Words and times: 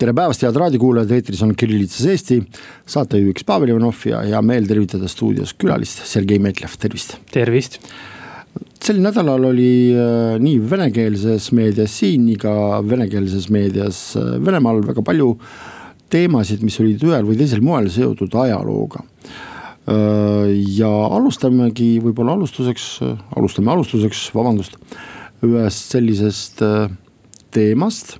tere 0.00 0.14
päevast, 0.16 0.40
head 0.46 0.56
raadiokuulajad, 0.56 1.10
eetris 1.12 1.42
on 1.44 1.50
Kirillitsas 1.58 2.06
Eesti, 2.08 2.38
saatejuhiks 2.88 3.44
Pavel 3.44 3.74
Ivanov 3.74 3.98
ja 4.08 4.22
hea 4.24 4.38
meel 4.40 4.64
tervitada 4.68 5.08
stuudios 5.12 5.52
külalist 5.60 6.06
Sergei 6.08 6.40
Metlev, 6.40 6.72
tervist. 6.80 7.18
tervist. 7.28 7.76
sel 8.80 9.02
nädalal 9.04 9.44
oli 9.50 9.92
äh, 9.92 10.38
nii 10.40 10.56
venekeelses 10.70 11.50
meedias 11.52 11.98
siin, 12.00 12.24
nii 12.30 12.38
ka 12.40 12.52
venekeelses 12.80 13.50
meedias 13.52 13.98
äh, 14.16 14.38
Venemaal 14.40 14.80
väga 14.86 15.04
palju 15.04 15.34
teemasid, 16.10 16.64
mis 16.64 16.80
olid 16.80 17.04
ühel 17.04 17.28
või 17.28 17.36
teisel 17.36 17.60
moel 17.60 17.90
seotud 17.92 18.38
ajalooga 18.44 19.04
äh,. 19.04 20.48
ja 20.78 20.94
alustamegi 21.18 21.90
võib-olla 22.00 22.38
alustuseks, 22.38 22.86
alustame 23.36 23.74
alustuseks, 23.74 24.30
vabandust, 24.32 24.80
ühest 25.44 25.92
sellisest 25.92 26.64
teemast 27.52 28.16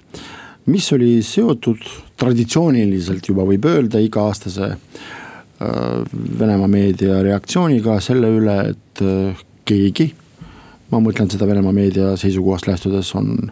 mis 0.70 0.92
oli 0.94 1.18
seotud 1.26 1.82
traditsiooniliselt 2.20 3.28
juba 3.30 3.44
võib 3.48 3.66
öelda 3.70 4.00
iga-aastase 4.02 4.70
äh, 4.70 4.80
Venemaa 6.38 6.70
meedia 6.70 7.20
reaktsiooniga 7.26 7.98
selle 8.04 8.30
üle, 8.38 8.56
et 8.74 9.04
äh, 9.04 9.44
keegi, 9.68 10.10
ma 10.90 11.02
mõtlen 11.02 11.30
seda 11.32 11.48
Venemaa 11.50 11.74
meedia 11.74 12.14
seisukohast 12.20 12.70
lähtudes, 12.70 13.12
on 13.18 13.50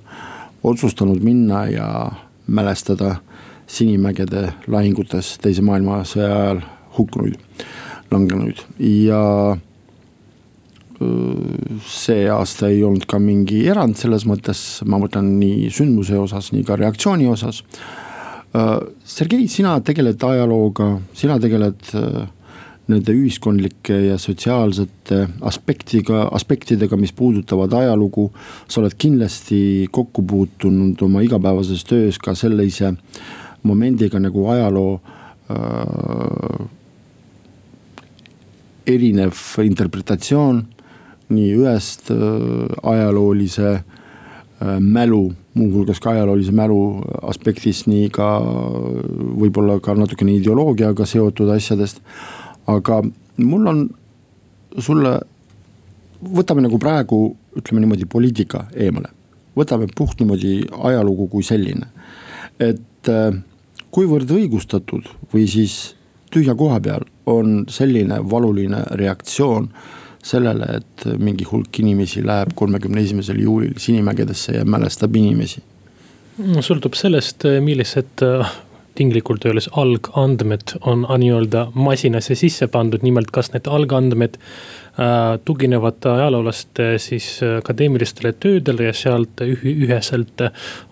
otsustanud 0.62 1.22
minna 1.24 1.66
ja 1.70 1.88
mälestada 2.46 3.16
Sinimägede 3.68 4.46
lahingutes 4.72 5.34
teise 5.44 5.60
maailmasõja 5.60 6.28
ajal 6.32 6.60
hukkunuid, 6.96 7.34
langenuid. 8.10 8.62
Ja 8.80 9.20
see 10.98 12.24
aasta 12.32 12.68
ei 12.72 12.82
olnud 12.82 13.06
ka 13.06 13.20
mingi 13.22 13.60
erand 13.70 13.94
selles 13.98 14.24
mõttes, 14.26 14.82
ma 14.88 14.98
mõtlen 14.98 15.36
nii 15.38 15.68
sündmuse 15.70 16.18
osas, 16.18 16.50
nii 16.54 16.64
ka 16.66 16.78
reaktsiooni 16.80 17.28
osas. 17.30 17.62
Sergei, 19.06 19.46
sina 19.52 19.76
tegeled 19.84 20.22
ajalooga, 20.24 20.96
sina 21.14 21.36
tegeled 21.38 21.92
nende 22.88 23.12
ühiskondlike 23.12 23.94
ja 24.08 24.16
sotsiaalsete 24.18 25.20
aspektiga, 25.46 26.22
aspektidega, 26.32 26.96
mis 26.96 27.12
puudutavad 27.12 27.72
ajalugu. 27.72 28.30
sa 28.68 28.80
oled 28.80 28.94
kindlasti 28.98 29.88
kokku 29.92 30.22
puutunud 30.22 31.02
oma 31.02 31.20
igapäevases 31.20 31.84
töös 31.84 32.18
ka 32.18 32.34
sellise 32.34 32.94
momendiga 33.62 34.18
nagu 34.18 34.48
ajaloo 34.48 35.00
äh, 35.50 36.66
erinev 38.86 39.36
interpretatsioon 39.62 40.64
nii 41.34 41.52
ühest 41.60 42.10
äh, 42.10 42.18
ajaloolise 42.82 43.70
äh, 43.74 44.78
mälu, 44.80 45.32
muuhulgas 45.54 46.00
ka 46.00 46.10
ajaloolise 46.10 46.52
mälu 46.52 46.80
aspektist, 47.22 47.88
nii 47.90 48.08
ka 48.14 48.28
võib-olla 49.38 49.78
ka 49.84 49.94
natukene 49.98 50.36
ideoloogiaga 50.38 51.06
seotud 51.06 51.50
asjadest. 51.54 52.00
aga 52.68 53.02
mul 53.36 53.66
on 53.66 53.84
sulle, 54.78 55.18
võtame 56.22 56.64
nagu 56.64 56.78
praegu, 56.78 57.36
ütleme 57.56 57.84
niimoodi, 57.84 58.06
poliitika 58.06 58.66
eemale. 58.76 59.12
võtame 59.56 59.88
puht 59.96 60.20
niimoodi 60.20 60.62
ajalugu 60.70 61.26
kui 61.28 61.42
selline, 61.42 61.88
et 62.60 63.08
äh, 63.10 63.34
kuivõrd 63.90 64.30
õigustatud 64.30 65.08
või 65.32 65.46
siis 65.50 65.94
tühja 66.30 66.54
koha 66.54 66.80
peal 66.80 67.06
on 67.26 67.64
selline 67.72 68.20
valuline 68.30 68.82
reaktsioon 69.00 69.70
sellele, 70.24 70.80
et 70.80 71.06
mingi 71.18 71.46
hulk 71.48 71.80
inimesi 71.80 72.24
läheb 72.26 72.54
kolmekümne 72.58 73.02
esimesel 73.04 73.40
juulil 73.42 73.76
Sinimägedesse 73.78 74.58
ja 74.58 74.64
mälestab 74.64 75.16
inimesi? 75.16 75.62
sõltub 76.38 76.94
sellest, 76.94 77.42
millised 77.62 78.22
äh, 78.22 78.50
tinglikult 78.98 79.46
öeldes 79.46 79.70
algandmed 79.78 80.74
on 80.82 81.06
nii-öelda 81.08 81.68
masinasse 81.74 82.36
sisse 82.38 82.68
pandud, 82.72 83.04
nimelt 83.06 83.30
kas 83.34 83.52
need 83.54 83.70
algandmed 83.70 84.38
äh, 84.38 85.38
tuginevad 85.46 86.06
ajaloolaste 86.12 86.90
siis 87.02 87.28
akadeemilistele 87.58 88.32
töödele 88.32 88.88
ja 88.90 88.96
sealt 88.96 89.44
üheselt 89.44 90.44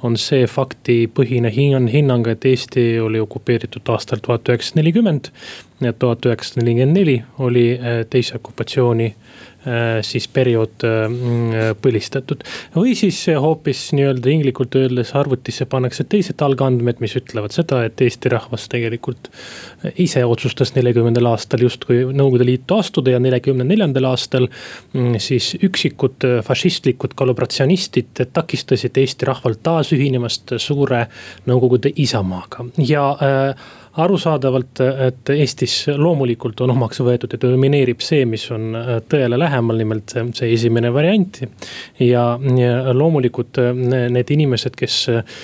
on 0.07 0.19
see 0.21 0.47
faktipõhine 0.51 1.51
hinnang, 1.53 2.31
et 2.31 2.47
Eesti 2.47 2.89
oli 3.03 3.21
okupeeritud 3.23 3.95
aastal 3.95 4.23
tuhat 4.23 4.49
üheksasada 4.49 4.83
nelikümmend. 4.83 5.33
ja 5.81 5.93
tuhat 5.93 6.27
üheksasada 6.27 6.65
nelikümmend 6.65 6.99
neli 6.99 7.19
oli 7.39 7.69
äh, 7.75 8.05
teise 8.11 8.39
okupatsiooni 8.41 9.15
Äh, 9.15 9.56
siis 10.07 10.29
periood 10.31 10.85
äh, 10.87 11.07
mm, 11.09 11.79
põlistatud. 11.83 12.45
või 12.77 12.95
siis 12.99 13.19
hoopis 13.43 13.89
nii-öelda 13.97 14.31
inglikult 14.31 14.77
öeldes 14.79 15.13
arvutisse 15.19 15.67
pannakse 15.71 16.05
teised 16.05 16.43
algandmed, 16.43 17.01
mis 17.03 17.17
ütlevad 17.19 17.55
seda, 17.57 17.83
et 17.87 18.01
Eesti 18.03 18.31
rahvas 18.33 18.69
tegelikult 18.73 19.31
äh, 19.31 19.93
ise 20.07 20.25
otsustas 20.25 20.75
neljakümnendal 20.77 21.33
aastal 21.33 21.65
justkui 21.67 22.05
Nõukogude 22.17 22.47
Liitu 22.47 22.79
astuda 22.79 23.17
ja 23.17 23.23
neljakümne 23.23 23.67
neljandal 23.67 24.11
aastal. 24.13 24.47
Mm, 24.93 25.19
siis 25.23 25.55
üksikud 25.67 26.25
fašistlikud 26.47 27.17
kollaboratsionistid 27.19 28.27
takistasid 28.33 28.97
Eesti 29.03 29.27
rahvalt 29.29 29.65
taasühinemast 29.67 30.57
suure 30.63 31.07
Nõukogude 31.47 31.91
isamaaga 32.03 32.69
ja 32.79 33.09
äh, 33.19 33.67
arusaadavalt, 33.97 34.81
et 35.07 35.31
Eestis 35.35 35.75
loomulikult 35.97 36.61
on 36.65 36.73
omaks 36.75 37.01
võetud 37.05 37.33
ja 37.33 37.41
domineerib 37.41 38.03
see, 38.05 38.25
mis 38.29 38.45
on 38.55 38.75
äh, 38.77 38.97
tõele 39.09 39.39
lähemal, 39.41 39.81
nimelt 39.81 40.13
see, 40.13 40.27
see 40.37 40.51
esimene 40.57 40.93
variant. 40.95 41.41
ja, 42.01 42.27
loomulikult 42.95 43.63
äh, 43.63 43.73
need 44.13 44.33
inimesed, 44.37 44.77
kes 44.77 44.99
äh, 45.13 45.39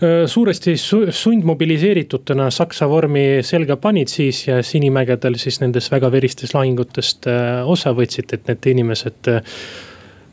suuresti 0.00 0.76
sundmobiliseeritutena 0.80 2.48
Saksa 2.54 2.88
vormi 2.88 3.42
selga 3.44 3.76
panid 3.76 4.08
siis 4.08 4.46
ja 4.46 4.62
Sinimägedel 4.64 5.36
siis 5.40 5.60
nendest 5.60 5.92
väga 5.92 6.08
veristest 6.12 6.56
lahingutest 6.56 7.28
osa 7.68 7.92
võtsid, 7.92 8.32
et 8.32 8.48
need 8.48 8.68
inimesed 8.72 9.28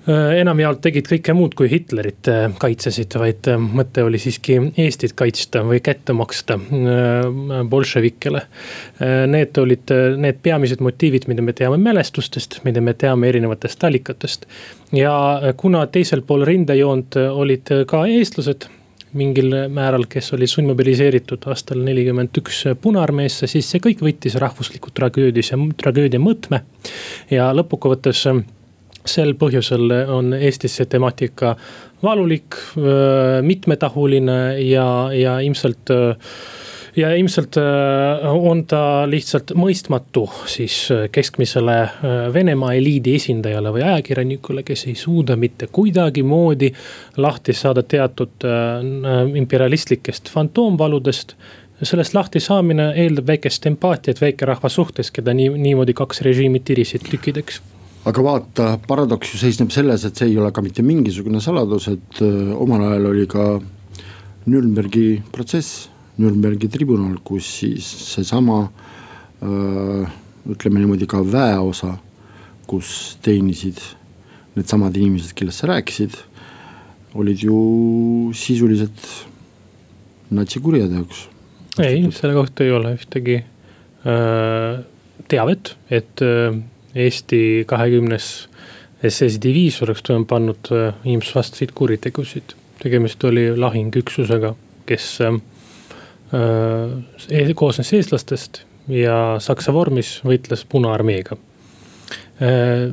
enamjaolt 0.07 0.79
tegid 0.85 1.07
kõike 1.09 1.33
muud 1.35 1.55
kui 1.57 1.67
Hitlerit 1.71 2.29
äh, 2.31 2.45
kaitsesid, 2.59 3.17
vaid 3.19 3.49
äh, 3.51 3.59
mõte 3.59 4.05
oli 4.07 4.19
siiski 4.21 4.55
Eestit 4.79 5.15
kaitsta 5.19 5.63
või 5.67 5.81
kätte 5.83 6.15
maksta 6.15 6.57
bolševikele. 7.67 8.41
Need 9.27 9.57
olid 9.59 9.91
need 10.21 10.39
peamised 10.43 10.81
motiivid, 10.83 11.27
mida 11.27 11.43
me 11.43 11.53
teame 11.57 11.77
mälestustest, 11.81 12.59
mida 12.63 12.81
me 12.81 12.93
teame 12.93 13.29
erinevatest 13.29 13.83
allikatest. 13.83 14.47
ja 14.95 15.13
kuna 15.57 15.85
teisel 15.87 16.21
pool 16.21 16.45
rindejoont 16.47 17.15
olid 17.15 17.71
ka 17.87 18.05
eestlased 18.07 18.69
mingil 19.17 19.53
määral, 19.71 20.05
kes 20.09 20.33
oli 20.33 20.47
sundmobiliseeritud 20.47 21.47
aastal 21.47 21.81
nelikümmend 21.83 22.37
üks 22.37 22.63
Punaarmeesse, 22.81 23.47
siis 23.47 23.69
see 23.71 23.81
kõik 23.83 24.03
võttis 24.03 24.35
rahvusliku 24.39 24.91
tragöödia, 24.93 25.57
tragöödia 25.77 26.19
mõõtme. 26.19 26.61
ja 27.31 27.51
lõppkokkuvõttes 27.55 28.25
sel 29.07 29.33
põhjusel 29.39 29.91
on 30.13 30.33
Eestis 30.37 30.77
see 30.79 30.89
temaatika 30.89 31.55
valulik, 32.03 32.55
mitmetahuline 33.41 34.37
ja, 34.61 34.87
ja 35.13 35.39
ilmselt 35.39 35.91
ja 36.97 37.11
ilmselt 37.15 37.57
on 38.27 38.63
ta 38.69 38.81
lihtsalt 39.09 39.53
mõistmatu 39.57 40.25
siis 40.49 40.87
keskmisele 41.13 41.77
Venemaa 42.33 42.73
eliidi 42.77 43.13
esindajale 43.19 43.73
või 43.75 43.85
ajakirjanikule, 43.85 44.63
kes 44.65 44.87
ei 44.89 44.95
suuda 44.97 45.37
mitte 45.37 45.69
kuidagimoodi 45.71 46.71
lahti 47.21 47.53
saada 47.53 47.83
teatud 47.83 48.47
imperialistlikest 49.35 50.33
fantoomvaludest. 50.33 51.37
Sellest 51.85 52.17
lahti 52.17 52.41
saamine 52.41 52.89
eeldab 52.97 53.27
väikest 53.29 53.69
empaatiat 53.69 54.21
väikerahva 54.21 54.69
suhtes, 54.69 55.13
keda 55.13 55.37
nii, 55.37 55.51
niimoodi 55.61 55.93
kaks 55.93 56.25
režiimi 56.25 56.63
tirisid 56.65 57.05
tükkideks 57.05 57.61
aga 58.07 58.23
vaata, 58.23 58.67
paradoks 58.87 59.33
ju 59.33 59.39
seisneb 59.41 59.71
selles, 59.73 60.05
et 60.07 60.15
see 60.15 60.29
ei 60.31 60.37
ole 60.39 60.51
ka 60.55 60.63
mitte 60.63 60.83
mingisugune 60.85 61.41
saladus, 61.43 61.89
et 61.91 62.21
äh, 62.23 62.53
omal 62.55 62.85
ajal 62.87 63.09
oli 63.11 63.25
ka 63.29 63.47
Nürnbergi 64.47 65.19
protsess, 65.33 65.87
Nürnbergi 66.21 66.69
tribunal, 66.71 67.17
kus 67.27 67.49
siis 67.59 67.87
seesama 68.13 68.61
äh, 69.43 70.15
ütleme 70.47 70.79
niimoodi 70.79 71.09
ka 71.09 71.19
väeosa, 71.25 71.97
kus 72.67 73.17
teenisid 73.23 73.81
needsamad 74.55 74.95
inimesed, 74.97 75.35
kellest 75.37 75.63
sa 75.63 75.71
rääkisid, 75.73 76.15
olid 77.17 77.43
ju 77.43 77.57
sisuliselt 78.35 79.03
natsikurjateoks. 80.37 81.27
ei, 81.83 82.07
selle 82.15 82.33
kohta 82.39 82.63
ei 82.63 82.71
ole 82.71 82.95
ühtegi 82.95 83.37
äh, 83.43 84.81
teavet, 85.27 85.75
et 85.91 86.23
Eesti 86.97 87.63
kahekümnes 87.69 88.47
SS 89.05 89.37
diviis 89.41 89.81
oleks 89.85 90.01
toime 90.03 90.25
pannud 90.25 90.69
inimsusvastaseid 91.05 91.69
kuritegusid. 91.77 92.55
tegemist 92.81 93.23
oli 93.23 93.57
lahingüksusega, 93.57 94.55
kes 94.85 95.19
äh, 95.21 95.33
koosnes 97.55 97.93
eestlastest 97.93 98.61
ja 98.87 99.37
Saksa 99.39 99.73
vormis 99.73 100.21
võitles 100.25 100.65
Punaarmeega 100.69 101.37
äh,. 102.41 102.89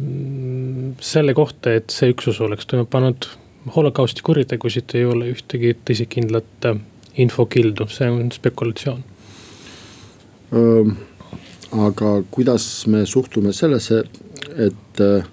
selle 1.00 1.34
kohta, 1.34 1.72
et 1.72 1.90
see 1.90 2.12
üksus 2.12 2.40
oleks 2.40 2.66
toime 2.66 2.84
pannud 2.84 3.28
holokausti 3.76 4.22
kuritegusid, 4.22 4.94
ei 4.94 5.04
ole 5.04 5.30
ühtegi 5.32 5.76
tõsikindlat 5.84 6.68
infokildu, 7.16 7.88
see 7.88 8.10
on 8.10 8.32
spekulatsioon 8.32 9.04
aga 11.72 12.19
kuidas 12.31 12.87
me 12.90 13.05
suhtume 13.06 13.52
sellesse, 13.56 14.02
et 14.56 15.00
äh, 15.00 15.25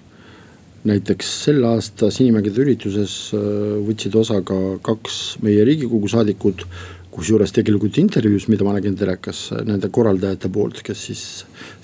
näiteks 0.88 1.28
selle 1.44 1.68
aasta 1.74 2.10
Sinimägede 2.10 2.64
ürituses 2.64 3.14
äh, 3.36 3.44
võtsid 3.86 4.16
osa 4.18 4.40
ka 4.46 4.58
kaks 4.82 5.20
meie 5.44 5.64
riigikogu 5.68 6.10
saadikut. 6.10 6.66
kusjuures 7.12 7.52
tegelikult 7.52 7.98
intervjuus, 8.00 8.46
mida 8.48 8.64
ma 8.64 8.72
nägin 8.72 8.94
telekas 8.96 9.50
nende 9.68 9.90
korraldajate 9.92 10.48
poolt, 10.48 10.78
kes 10.80 11.02
siis 11.10 11.24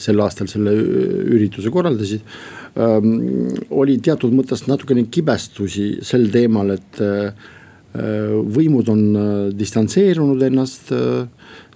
sel 0.00 0.22
aastal 0.24 0.48
selle 0.48 0.72
ürituse 0.72 1.68
korraldasid 1.68 2.22
ähm,. 2.80 3.52
oli 3.68 3.98
teatud 4.00 4.32
mõttes 4.32 4.64
natukene 4.64 5.04
kibestusi 5.12 5.98
sel 6.00 6.30
teemal, 6.32 6.72
et 6.78 7.02
äh, 7.04 7.50
võimud 7.94 8.88
on 8.92 9.04
distantseerunud 9.56 10.42
ennast 10.44 10.90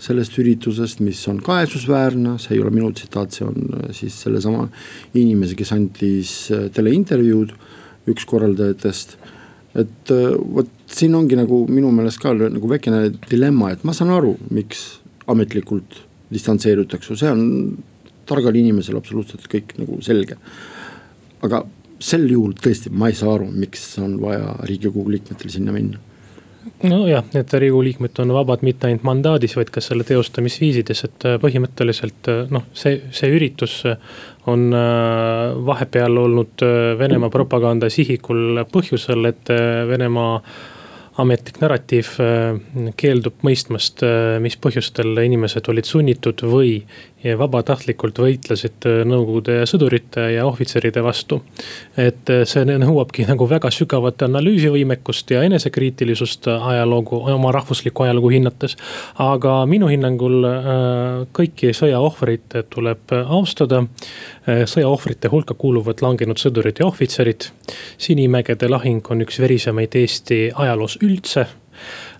sellest 0.02 0.36
üritusest, 0.40 1.02
mis 1.04 1.20
on 1.30 1.38
kahetsusväärne, 1.44 2.36
see 2.42 2.56
ei 2.56 2.62
ole 2.62 2.72
minu 2.74 2.90
tsitaat, 2.94 3.34
see 3.36 3.46
on 3.46 3.76
äh, 3.78 3.90
siis 3.96 4.16
sellesama 4.24 4.66
inimese, 5.18 5.56
kes 5.58 5.72
andis 5.76 6.34
äh, 6.54 6.66
teleintervjuud, 6.74 7.54
üks 8.10 8.26
korraldajatest. 8.28 9.18
et 9.78 10.10
äh, 10.12 10.32
vot 10.56 10.68
siin 10.92 11.14
ongi 11.16 11.38
nagu 11.38 11.62
minu 11.70 11.92
meelest 11.94 12.20
ka 12.20 12.34
nagu 12.34 12.68
väikene 12.68 13.12
dilemma, 13.28 13.70
et 13.72 13.84
ma 13.88 13.94
saan 13.96 14.10
aru, 14.12 14.34
miks 14.50 15.00
ametlikult 15.30 16.02
distantseerutakse, 16.32 17.16
see 17.16 17.30
on 17.30 17.46
targal 18.26 18.56
inimesel 18.58 18.98
absoluutselt 18.98 19.46
kõik 19.52 19.76
nagu 19.78 20.00
selge. 20.02 20.36
aga 21.42 21.64
sel 22.02 22.26
juhul 22.30 22.56
tõesti, 22.58 22.90
ma 22.90 23.10
ei 23.10 23.18
saa 23.18 23.36
aru, 23.36 23.50
miks 23.52 23.84
on 24.02 24.16
vaja 24.22 24.56
riigikogu 24.68 25.12
liikmetel 25.14 25.52
sinna 25.52 25.74
minna. 25.74 26.00
Nojah, 26.86 27.24
et 27.38 27.52
riigikogu 27.54 27.82
liikmed 27.86 28.18
on 28.22 28.32
vabad 28.36 28.62
mitte 28.66 28.86
ainult 28.86 29.04
mandaadis, 29.06 29.54
vaid 29.58 29.70
ka 29.74 29.82
selle 29.82 30.06
teostamisviisides, 30.06 31.00
et 31.08 31.26
äh, 31.26 31.38
põhimõtteliselt 31.42 32.30
äh, 32.30 32.44
noh, 32.54 32.68
see, 32.78 33.00
see 33.14 33.30
üritus 33.34 33.80
äh, 33.86 33.98
on 34.50 34.74
vahepeal 35.62 36.18
olnud 36.18 36.62
Venemaa 36.98 37.30
propaganda 37.30 37.86
sihikul 37.94 38.64
põhjusel, 38.72 39.28
et 39.28 39.52
Venemaa 39.86 40.40
ametlik 41.22 41.60
narratiiv 41.62 42.10
keeldub 42.98 43.44
mõistmast, 43.46 44.02
mis 44.42 44.58
põhjustel 44.58 45.14
inimesed 45.22 45.70
olid 45.70 45.86
sunnitud 45.86 46.42
või 46.42 46.80
vabatahtlikult 47.38 48.18
võitlesid 48.18 48.86
äh, 48.88 49.02
Nõukogude 49.06 49.62
sõdurite 49.68 50.24
ja 50.34 50.46
ohvitseride 50.48 51.02
vastu. 51.04 51.42
et 51.96 52.30
äh, 52.30 52.42
see 52.48 52.64
nõuabki 52.66 53.26
nagu 53.30 53.46
väga 53.48 53.70
sügavat 53.70 54.24
analüüsivõimekust 54.26 55.30
ja 55.34 55.42
enesekriitilisust 55.46 56.48
ajaloogu, 56.52 57.22
oma 57.34 57.52
rahvuslikku 57.54 58.06
ajalugu 58.06 58.32
hinnates. 58.34 58.76
aga 59.18 59.62
minu 59.66 59.90
hinnangul 59.92 60.48
äh, 60.48 60.60
kõiki 61.32 61.72
sõjaohvreid 61.76 62.58
tuleb 62.70 63.14
austada. 63.26 63.84
sõjaohvrite 64.46 65.28
hulka 65.30 65.54
kuuluvad 65.54 66.02
langenud 66.02 66.40
sõdurid 66.40 66.80
ja 66.80 66.86
ohvitserid. 66.86 67.46
Sinimägede 67.98 68.68
lahing 68.68 69.06
on 69.10 69.22
üks 69.22 69.38
verisemaid 69.38 69.94
Eesti 69.94 70.50
ajaloos 70.54 70.98
üldse 71.02 71.46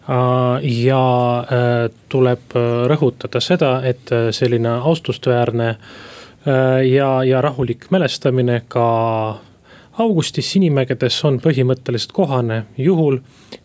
ja 0.08 1.04
äh, 1.38 1.90
tuleb 2.08 2.56
äh, 2.56 2.70
rõhutada 2.90 3.40
seda, 3.40 3.76
et 3.86 4.10
selline 4.34 4.78
austusväärne 4.80 5.76
ja, 6.42 7.08
ja 7.22 7.40
rahulik 7.40 7.84
mälestamine 7.94 8.64
ka 8.68 8.86
augustis 9.98 10.52
Sinimägedes 10.52 11.18
on 11.24 11.38
põhimõtteliselt 11.42 12.12
kohane 12.16 12.62
juhul, 12.80 13.18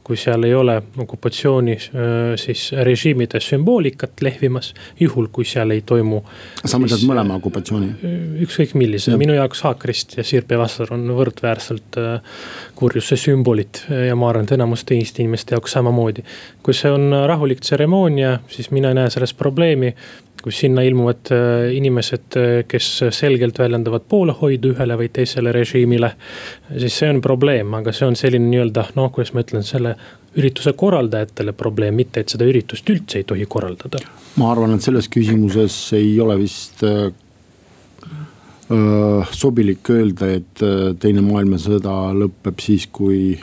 kui 0.04 0.18
seal 0.20 0.44
ei 0.48 0.54
ole 0.56 0.78
okupatsiooni 1.00 1.76
siis 2.40 2.70
režiimide 2.84 3.40
sümboolikat 3.44 4.22
lehvimas, 4.24 4.74
juhul 5.00 5.30
kui 5.32 5.46
seal 5.48 5.72
ei 5.76 5.82
toimu. 5.88 6.22
sa 6.66 6.80
mõtled 6.80 7.06
mõlema 7.08 7.40
okupatsiooni? 7.40 7.90
ükskõik 8.44 8.76
millise, 8.80 9.16
minu 9.20 9.36
jaoks 9.38 9.64
haakrist 9.68 10.18
ja 10.18 10.24
sirpivasser 10.28 10.94
on 10.96 11.08
võrdväärselt 11.18 12.00
kurjuse 12.76 13.18
sümbolid 13.20 13.84
ja 14.08 14.16
ma 14.16 14.32
arvan, 14.32 14.48
et 14.48 14.56
enamuste 14.58 14.96
Eesti 14.96 15.24
inimeste 15.24 15.56
jaoks 15.56 15.76
samamoodi. 15.78 16.24
kui 16.64 16.76
see 16.76 16.92
on 16.92 17.12
rahulik 17.28 17.64
tseremoonia, 17.64 18.40
siis 18.52 18.72
mina 18.72 18.92
ei 18.92 19.00
näe 19.00 19.10
selles 19.10 19.34
probleemi 19.34 19.94
kus 20.48 20.62
sinna 20.64 20.84
ilmuvad 20.88 21.32
äh, 21.36 21.76
inimesed, 21.76 22.38
äh, 22.40 22.64
kes 22.68 22.88
selgelt 23.12 23.60
väljendavad 23.60 24.06
poolehoidu 24.08 24.72
ühele 24.76 24.96
või 25.00 25.10
teisele 25.14 25.52
režiimile. 25.52 26.14
siis 26.72 27.00
see 27.02 27.10
on 27.12 27.20
probleem, 27.22 27.74
aga 27.76 27.92
see 27.92 28.08
on 28.08 28.16
selline 28.16 28.48
nii-öelda 28.48 28.86
noh, 28.96 29.12
kuidas 29.12 29.34
ma 29.36 29.44
ütlen, 29.44 29.66
selle 29.68 29.96
ürituse 30.38 30.72
korraldajatele 30.78 31.52
probleem, 31.58 31.98
mitte 32.00 32.24
et 32.24 32.32
seda 32.32 32.48
üritust 32.48 32.88
üldse 32.94 33.20
ei 33.20 33.28
tohi 33.28 33.46
korraldada. 33.50 34.00
ma 34.40 34.52
arvan, 34.54 34.78
et 34.78 34.88
selles 34.88 35.10
küsimuses 35.12 35.76
ei 35.98 36.14
ole 36.24 36.38
vist 36.40 36.84
äh, 36.88 37.10
sobilik 39.32 39.92
öelda, 39.92 40.32
et 40.40 40.64
teine 41.00 41.22
maailmasõda 41.24 41.98
lõpeb 42.16 42.60
siis, 42.60 42.88
kui 42.92 43.36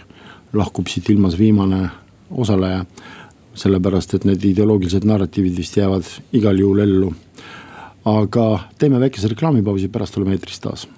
lahkub 0.52 0.88
siit 0.88 1.08
ilmas 1.12 1.36
viimane 1.38 1.86
osaleja 2.30 2.84
sellepärast 3.54 4.14
et 4.14 4.24
need 4.28 4.44
ideoloogilised 4.44 5.06
narratiivid 5.06 5.56
vist 5.56 5.76
jäävad 5.76 6.08
igal 6.32 6.58
juhul 6.58 6.82
ellu. 6.84 7.14
aga 8.04 8.68
teeme 8.78 9.00
väikese 9.00 9.28
reklaamipausi, 9.32 9.88
pärast 9.88 10.18
oleme 10.18 10.36
eetris 10.36 10.60
taas. 10.60 10.88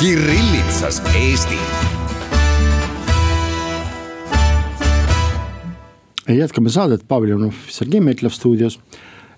Kirillitsas 0.00 1.02
Eesti. 1.14 1.58
jätkame 6.28 6.70
saadet, 6.70 7.02
Pavel 7.08 7.34
Jonov, 7.34 7.54
Sergei 7.68 8.00
Metlev 8.00 8.30
stuudios 8.30 8.78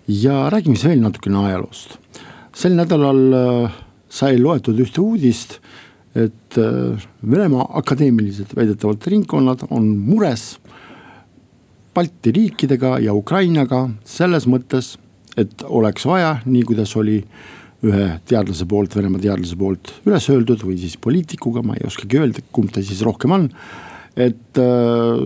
ja 0.09 0.51
räägime 0.51 0.77
siis 0.77 0.89
veel 0.91 1.01
natukene 1.01 1.39
ajaloost. 1.47 1.99
sel 2.57 2.75
nädalal 2.77 3.33
äh, 3.33 3.73
sai 4.13 4.37
loetud 4.41 4.79
ühte 4.83 5.01
uudist, 5.03 5.59
et 6.13 6.59
äh, 6.61 7.01
Venemaa 7.25 7.71
akadeemilised 7.81 8.53
väidetavalt 8.57 9.07
ringkonnad 9.09 9.65
on 9.71 9.89
mures 9.97 10.59
Balti 11.93 12.33
riikidega 12.33 12.97
ja 13.05 13.13
Ukrainaga 13.13 13.83
selles 14.09 14.47
mõttes, 14.49 14.95
et 15.37 15.65
oleks 15.69 16.07
vaja, 16.09 16.39
nii 16.45 16.63
kuidas 16.69 16.95
oli 16.97 17.19
ühe 17.85 18.07
teadlase 18.29 18.65
poolt, 18.69 18.95
Venemaa 18.97 19.21
teadlase 19.21 19.57
poolt 19.61 19.95
üles 20.07 20.29
öeldud 20.33 20.65
või 20.65 20.79
siis 20.81 20.97
poliitikuga, 21.01 21.65
ma 21.65 21.77
ei 21.77 21.85
oskagi 21.89 22.21
öelda, 22.21 22.45
kumb 22.53 22.73
ta 22.73 22.85
siis 22.85 23.03
rohkem 23.05 23.37
on. 23.37 23.49
et 24.17 24.61
äh, 24.61 25.21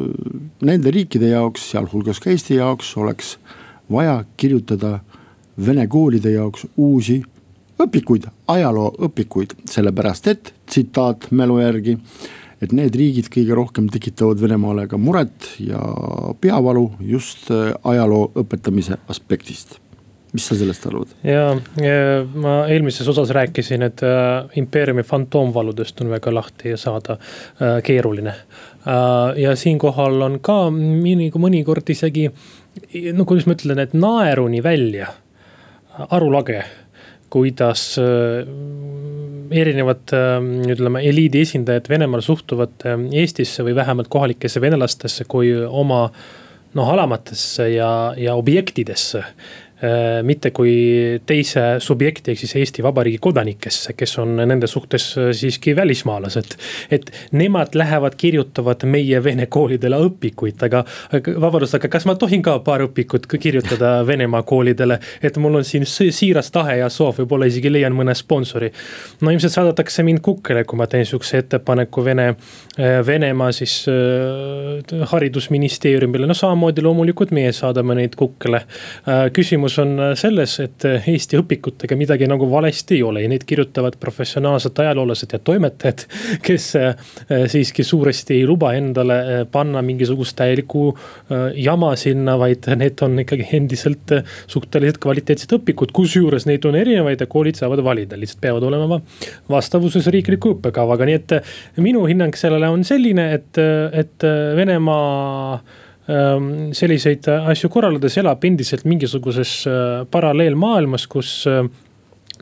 nende 0.62 0.90
riikide 0.94 1.32
jaoks, 1.34 1.72
sealhulgas 1.72 2.22
ka 2.22 2.30
Eesti 2.30 2.60
jaoks, 2.60 2.92
oleks 2.96 3.36
vaja 3.90 4.20
kirjutada 4.38 5.00
vene 5.58 5.86
koolide 5.90 6.30
jaoks 6.30 6.68
uusi 6.76 7.24
õpikuid, 7.82 8.28
ajalooõpikuid, 8.48 9.56
sellepärast 9.68 10.30
et 10.32 10.52
tsitaat 10.66 11.30
mälu 11.30 11.60
järgi. 11.60 11.98
et 12.56 12.72
need 12.72 12.94
riigid 12.96 13.26
kõige 13.28 13.52
rohkem 13.54 13.88
tekitavad 13.92 14.40
Venemaale 14.40 14.86
ka 14.88 14.96
muret 14.96 15.50
ja 15.60 15.80
peavalu 16.40 16.90
just 17.00 17.50
äh, 17.50 17.74
ajaloo 17.84 18.30
õpetamise 18.34 18.96
aspektist 19.08 19.76
mis 20.32 20.46
sa 20.48 20.56
sellest 20.56 20.86
arvad? 20.88 21.12
ja, 21.24 21.50
ma 22.34 22.54
eelmises 22.72 23.08
osas 23.08 23.30
rääkisin, 23.36 23.84
et 23.86 24.02
äh, 24.04 24.48
impeeriumi 24.56 25.04
fantoomvaludest 25.04 26.00
on 26.00 26.14
väga 26.14 26.32
lahti 26.34 26.76
saada 26.80 27.18
äh, 27.18 27.82
keeruline 27.84 28.34
ja 29.36 29.56
siinkohal 29.58 30.20
on 30.22 30.36
ka 30.40 30.68
mõnikord 30.70 31.88
isegi, 31.90 32.28
no 33.16 33.24
kuidas 33.26 33.48
ma 33.48 33.56
ütlen, 33.56 33.80
et 33.82 33.96
naeruni 33.98 34.60
välja 34.62 35.08
arulage 36.14 36.60
kuidas 37.30 37.98
äh, 37.98 38.46
erinevad 39.50 40.12
äh, 40.14 40.40
ütleme 40.72 41.02
eliidi 41.06 41.42
esindajad 41.46 41.90
Venemaal 41.90 42.24
suhtuvad 42.24 42.86
äh, 42.86 42.98
Eestisse 43.22 43.66
või 43.66 43.76
vähemalt 43.76 44.10
kohalikesse 44.12 44.60
venelastesse 44.62 45.26
kui 45.28 45.52
oma 45.66 46.06
noh, 46.76 46.90
alamatesse 46.92 47.70
ja, 47.72 47.90
ja 48.20 48.34
objektidesse. 48.36 49.24
Äh, 49.76 50.22
mitte 50.24 50.54
kui 50.56 50.70
teise 51.28 51.62
subjekti, 51.84 52.32
ehk 52.32 52.40
siis 52.40 52.54
Eesti 52.56 52.80
Vabariigi 52.80 53.18
kodanikesse, 53.20 53.92
kes 53.92 54.14
on 54.22 54.30
nende 54.48 54.64
suhtes 54.72 55.10
äh, 55.20 55.26
siiski 55.36 55.74
välismaalased. 55.76 56.54
et 56.90 57.10
nemad 57.36 57.74
lähevad, 57.76 58.14
kirjutavad 58.16 58.86
meie 58.88 59.20
vene 59.24 59.46
koolidele 59.46 59.98
õpikuid, 60.06 60.62
aga 60.64 60.80
vabandust, 61.12 61.76
aga 61.76 61.90
kas 61.92 62.06
ma 62.08 62.14
tohin 62.16 62.40
ka 62.42 62.54
paar 62.64 62.86
õpikut 62.86 63.28
kirjutada 63.28 63.90
Venemaa 64.08 64.42
koolidele, 64.48 64.96
et 65.20 65.36
mul 65.36 65.60
on 65.60 65.64
siin 65.64 65.84
siiras 65.84 66.48
tahe 66.54 66.78
ja 66.78 66.88
soov, 66.88 67.20
võib-olla 67.20 67.50
isegi 67.52 67.68
leian 67.68 67.92
mõne 67.92 68.14
sponsori. 68.16 68.72
no 69.20 69.30
ilmselt 69.30 69.52
saadetakse 69.58 70.02
mind 70.08 70.24
kukkele, 70.24 70.64
kui 70.64 70.80
ma 70.80 70.88
teen 70.88 71.04
sihukese 71.04 71.42
ettepaneku 71.44 72.04
Vene, 72.04 72.30
äh, 72.80 73.02
Venemaa 73.06 73.52
siis 73.52 73.76
haridusministeeriumile, 75.12 76.24
no 76.26 76.34
samamoodi 76.34 76.80
loomulikult 76.80 77.36
meie 77.36 77.52
saadame 77.52 78.00
neid 78.00 78.16
kukkele 78.16 78.64
küsimus 79.36 79.65
küsimus 79.66 79.78
on 79.82 79.98
äh, 79.98 80.14
selles, 80.16 80.58
et 80.60 80.84
äh, 80.84 81.06
Eesti 81.10 81.38
õpikutega 81.40 81.96
midagi 81.98 82.26
nagu 82.28 82.46
valesti 82.50 82.96
ei 82.96 83.02
ole 83.02 83.22
ja 83.22 83.28
neid 83.28 83.44
kirjutavad 83.46 83.96
professionaalsed 84.00 84.78
ajaloolased 84.78 85.32
ja 85.32 85.38
toimetajad. 85.38 86.06
kes 86.46 86.76
äh, 86.76 86.94
siiski 87.46 87.84
suuresti 87.84 88.34
ei 88.36 88.46
luba 88.46 88.72
endale 88.74 89.46
panna 89.52 89.82
mingisugust 89.82 90.36
täielikku 90.36 90.96
jama 91.56 91.94
sinna, 91.96 92.36
vaid 92.38 92.66
need 92.76 93.00
on 93.02 93.18
ikkagi 93.22 93.46
endiselt 93.56 94.12
suhteliselt 94.46 94.98
kvaliteetsed 95.02 95.52
õpikud, 95.56 95.92
kusjuures 95.96 96.46
neid 96.46 96.64
on 96.68 96.76
erinevaid 96.78 97.20
ja 97.20 97.28
koolid 97.30 97.58
saavad 97.58 97.82
valida, 97.84 98.18
lihtsalt 98.18 98.42
peavad 98.42 98.66
olema 98.66 99.00
vastavuses 99.50 100.06
riikliku 100.12 100.56
õppekavaga, 100.56 101.08
nii 101.08 101.18
et 101.18 101.36
minu 101.82 102.04
hinnang 102.08 102.36
sellele 102.38 102.70
on 102.72 102.84
selline, 102.86 103.28
et, 103.38 103.62
et 104.04 104.28
Venemaa 104.56 105.58
selliseid 106.06 107.26
asju 107.50 107.70
korraldades 107.72 108.14
elab 108.20 108.44
endiselt 108.46 108.84
mingisuguses 108.86 109.52
äh, 109.66 110.04
paralleelmaailmas, 110.10 111.06
kus 111.10 111.30
äh, 111.50 111.64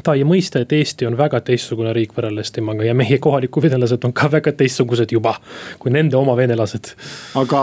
ta 0.05 0.15
ei 0.19 0.25
mõista, 0.29 0.61
et 0.61 0.73
Eesti 0.77 1.07
on 1.09 1.17
väga 1.17 1.41
teistsugune 1.47 1.95
riik 1.97 2.13
võrreldes 2.17 2.53
temaga 2.53 2.85
ja 2.85 2.97
meie 2.99 3.19
kohalikud 3.23 3.65
venelased 3.65 4.05
on 4.05 4.13
ka 4.17 4.29
väga 4.33 4.53
teistsugused 4.59 5.15
juba 5.17 5.37
kui 5.81 5.95
nende 5.95 6.19
oma 6.19 6.37
venelased. 6.37 6.93
aga 7.41 7.63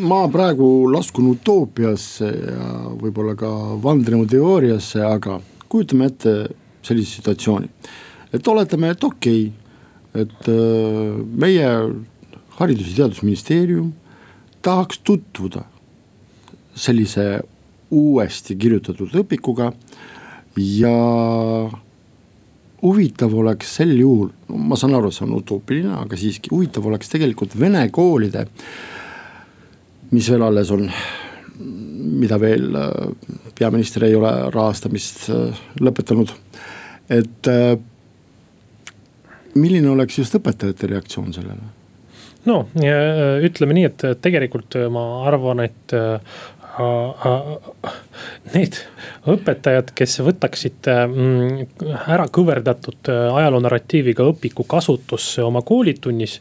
ma 0.00 0.20
praegu 0.32 0.90
laskun 0.90 1.30
utoopiasse 1.36 2.26
ja 2.26 2.66
võib-olla 2.98 3.36
ka 3.38 3.50
vandenõuteooriasse, 3.82 5.04
aga 5.06 5.38
kujutame 5.70 6.10
ette 6.10 6.34
sellist 6.82 7.20
situatsiooni. 7.20 7.70
et 8.32 8.48
oletame, 8.48 8.90
et 8.90 9.04
okei 9.04 9.46
okay,, 9.46 10.24
et 10.24 10.50
äh, 10.50 11.14
meie 11.30 11.70
haridus- 12.58 12.90
ja 12.90 13.04
teadusministeerium 13.04 13.92
tahaks 14.62 15.00
tutvuda 15.04 15.64
sellise 16.76 17.40
uuesti 17.90 18.56
kirjutatud 18.56 19.14
õpikuga 19.22 19.70
ja 20.56 20.96
huvitav 22.82 23.34
oleks 23.36 23.74
sel 23.80 23.92
juhul, 23.98 24.30
ma 24.48 24.78
saan 24.78 24.94
aru, 24.96 25.10
see 25.12 25.26
on 25.26 25.36
utoopiline, 25.40 25.92
aga 26.04 26.18
siiski 26.18 26.52
huvitav 26.52 26.86
oleks 26.88 27.12
tegelikult 27.12 27.56
vene 27.60 27.82
koolide, 27.92 28.46
mis 30.14 30.30
veel 30.32 30.46
alles 30.46 30.70
on, 30.74 30.86
mida 32.20 32.38
veel 32.40 32.78
äh, 32.78 33.34
peaminister 33.58 34.06
ei 34.08 34.16
ole 34.18 34.32
rahastamist 34.54 35.28
äh, 35.34 35.60
lõpetanud, 35.82 36.32
et 37.10 37.50
äh, 37.52 37.74
milline 39.58 39.92
oleks 39.92 40.22
just 40.22 40.38
õpetajate 40.40 40.94
reaktsioon 40.94 41.34
sellele 41.36 41.79
no 42.48 42.62
äh, 42.80 43.40
ütleme 43.46 43.76
nii, 43.76 43.88
et 43.90 44.06
tegelikult 44.24 44.76
äh, 44.78 44.88
ma 44.92 45.04
arvan, 45.28 45.64
et 45.66 45.96
äh, 45.96 46.18
need 48.54 48.76
õpetajad, 49.30 49.92
kes 49.96 50.16
võtaksid 50.24 50.88
mm, 50.88 51.82
ära 52.10 52.26
kõverdatud 52.32 53.10
ajaloo 53.10 53.60
narratiiviga 53.62 54.24
õpiku 54.30 54.64
kasutusse 54.68 55.44
oma 55.44 55.62
koolitunnis. 55.66 56.38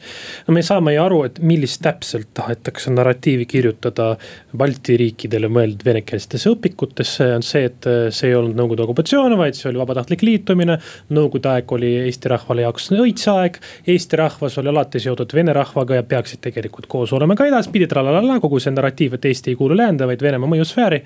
no 0.47 0.55
me 0.55 0.63
saame 0.65 0.93
ju 0.95 1.03
aru, 1.03 1.19
et 1.27 1.39
millist 1.43 1.81
täpselt 1.83 2.31
tahetakse 2.37 2.91
narratiivi 2.93 3.45
kirjutada 3.49 4.13
Balti 4.57 4.97
riikidele 4.99 5.49
mõeldud 5.51 5.83
venekeelsetesse 5.85 6.53
õpikutesse, 6.55 7.29
on 7.35 7.45
see, 7.45 7.67
et 7.69 7.89
see 8.15 8.31
ei 8.31 8.37
olnud 8.37 8.57
Nõukogude 8.59 8.83
okupatsioon, 8.87 9.35
vaid 9.39 9.55
see 9.55 9.69
oli 9.69 9.79
vabatahtlik 9.79 10.23
liitumine. 10.25 10.79
Nõukogude 11.13 11.51
aeg 11.53 11.71
oli 11.75 11.91
Eesti 12.05 12.31
rahvale 12.31 12.65
jaoks 12.65 12.89
õitseaeg, 12.95 13.59
Eesti 13.93 14.19
rahvas 14.19 14.57
oli 14.59 14.71
alati 14.71 15.01
seotud 15.03 15.35
vene 15.35 15.53
rahvaga 15.55 15.99
ja 15.99 16.07
peaksid 16.07 16.41
tegelikult 16.43 16.89
koos 16.91 17.13
olema 17.15 17.37
ka 17.39 17.47
edaspidi, 17.47 17.87
tralalala, 17.91 18.39
kogu 18.43 18.59
see 18.63 18.73
narratiiv, 18.73 19.15
et 19.19 19.29
Eesti 19.29 19.53
ei 19.53 19.59
kuulu 19.59 19.77
läände, 19.77 20.07
vaid 20.09 20.23
Venemaa 20.29 20.53
mõjusfääri. 20.53 21.01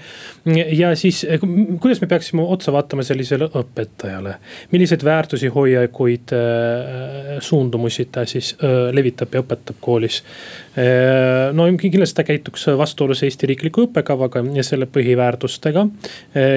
ja 0.78 0.94
siis, 1.00 1.24
kuidas 1.80 2.02
me 2.04 2.08
peaksime 2.12 2.44
otsa 2.44 2.74
vaatama 2.76 3.04
sellisele 3.08 3.48
õpetajale, 3.60 4.36
milliseid 4.74 5.04
väärtusi, 5.06 5.48
hoiakuid, 5.54 6.34
äh, 6.36 7.40
suundumusi 7.44 8.08
ta 8.12 8.26
siis 8.30 8.54
äh, 8.60 8.92
levitab 8.96 9.34
ja 9.34 9.44
õpetab 9.44 9.80
koolis. 9.84 10.22
Äh, 10.78 11.52
no 11.56 11.68
kindlasti 11.80 12.20
ta 12.20 12.26
käituks 12.28 12.68
vastuolus 12.78 13.24
Eesti 13.24 13.50
riikliku 13.54 13.88
õppekavaga 13.88 14.44
ja 14.56 14.64
selle 14.66 14.88
põhiväärtustega. 14.90 15.88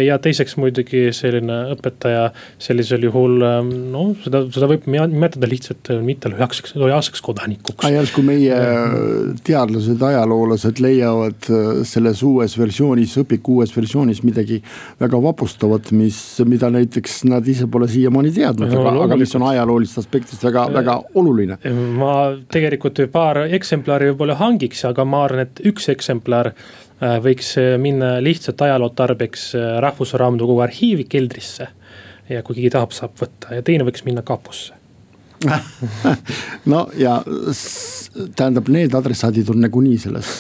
ja 0.04 0.16
teiseks 0.22 0.56
muidugi 0.60 1.10
selline 1.14 1.56
õpetaja 1.74 2.30
sellisel 2.62 3.04
juhul 3.06 3.40
no 3.92 4.04
seda, 4.24 4.42
seda 4.52 4.68
võib 4.70 4.86
nimetada 4.90 5.48
lihtsalt 5.50 5.90
mitte 6.04 6.30
lojaalseks, 6.32 6.74
lojaalseks 6.78 7.22
kodanikuks. 7.24 7.88
järsku 7.92 8.22
meie 8.26 8.56
teadlased, 9.46 10.02
ajaloolased 10.10 10.80
leiavad 10.82 11.50
selles 11.88 12.22
uues 12.26 12.45
versioonis 12.54 12.76
versioonis, 12.86 13.16
õpiku 13.22 13.56
uues 13.58 13.72
versioonis 13.74 14.22
midagi 14.24 14.60
väga 15.00 15.20
vapustavat, 15.22 15.90
mis, 15.96 16.18
mida 16.44 16.70
näiteks 16.70 17.24
nad 17.30 17.46
ise 17.48 17.66
pole 17.66 17.88
siiamaani 17.88 18.32
teadnud 18.36 18.72
no,, 18.72 18.82
aga, 18.82 19.04
aga 19.06 19.18
mis 19.20 19.34
on 19.36 19.46
ajaloolisest 19.50 20.02
aspektist 20.04 20.44
väga, 20.44 20.66
väga 20.74 20.96
oluline. 21.14 21.58
ma 21.98 22.14
tegelikult 22.52 23.00
paar 23.12 23.46
eksemplari 23.46 24.10
võib-olla 24.12 24.38
hangiks, 24.40 24.84
aga 24.88 25.04
ma 25.04 25.24
arvan, 25.26 25.46
et 25.46 25.62
üks 25.66 25.88
eksemplar 25.92 26.52
äh, 26.52 27.18
võiks 27.24 27.56
minna 27.82 28.16
lihtsalt 28.22 28.62
ajaloo 28.68 28.92
tarbeks 28.96 29.52
äh, 29.54 29.76
Rahvusraamatukogu 29.84 30.64
arhiivi 30.66 31.08
keldrisse. 31.08 31.68
ja 32.28 32.42
kui 32.42 32.56
keegi 32.58 32.72
tahab, 32.74 32.92
saab 32.92 33.14
võtta 33.20 33.54
ja 33.54 33.62
teine 33.62 33.86
võiks 33.86 34.04
minna 34.04 34.22
kaposse 34.26 34.74
no 36.72 36.86
ja 36.96 37.16
tähendab, 38.36 38.68
need 38.72 38.94
adressaadid 38.96 39.50
on 39.52 39.60
nagunii 39.64 39.98
selles 40.00 40.30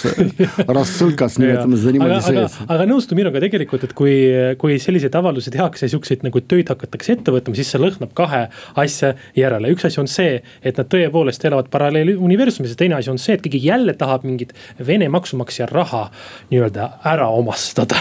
rastsõlgas, 0.64 1.36
nimetame 1.42 1.78
seda 1.80 1.94
niimoodi 1.96 2.20
sees. 2.24 2.56
aga, 2.62 2.68
aga 2.76 2.88
nõustu 2.88 3.18
minuga 3.18 3.42
tegelikult, 3.42 3.86
et 3.88 3.94
kui, 3.96 4.14
kui 4.60 4.78
selliseid 4.82 5.18
avaldusi 5.18 5.52
tehakse, 5.54 5.90
siukseid 5.92 6.24
nagu 6.26 6.42
töid 6.48 6.72
hakatakse 6.72 7.16
ette 7.18 7.34
võtma, 7.34 7.56
siis 7.58 7.72
see 7.74 7.82
lõhnab 7.82 8.14
kahe 8.16 8.46
asja 8.82 9.14
järele. 9.36 9.72
üks 9.76 9.88
asi 9.88 10.00
on 10.02 10.10
see, 10.10 10.40
et 10.62 10.80
nad 10.80 10.90
tõepoolest 10.92 11.44
elavad 11.48 11.70
paralleeluniversumis 11.72 12.74
ja 12.74 12.80
teine 12.84 12.98
asi 13.00 13.12
on 13.12 13.20
see, 13.22 13.36
et 13.36 13.44
keegi 13.44 13.62
jälle 13.68 13.96
tahab 13.98 14.24
mingit 14.26 14.54
Vene 14.86 15.08
maksumaksja 15.12 15.68
raha 15.70 16.06
nii-öelda 16.50 16.90
ära 17.06 17.28
omastada 17.34 17.98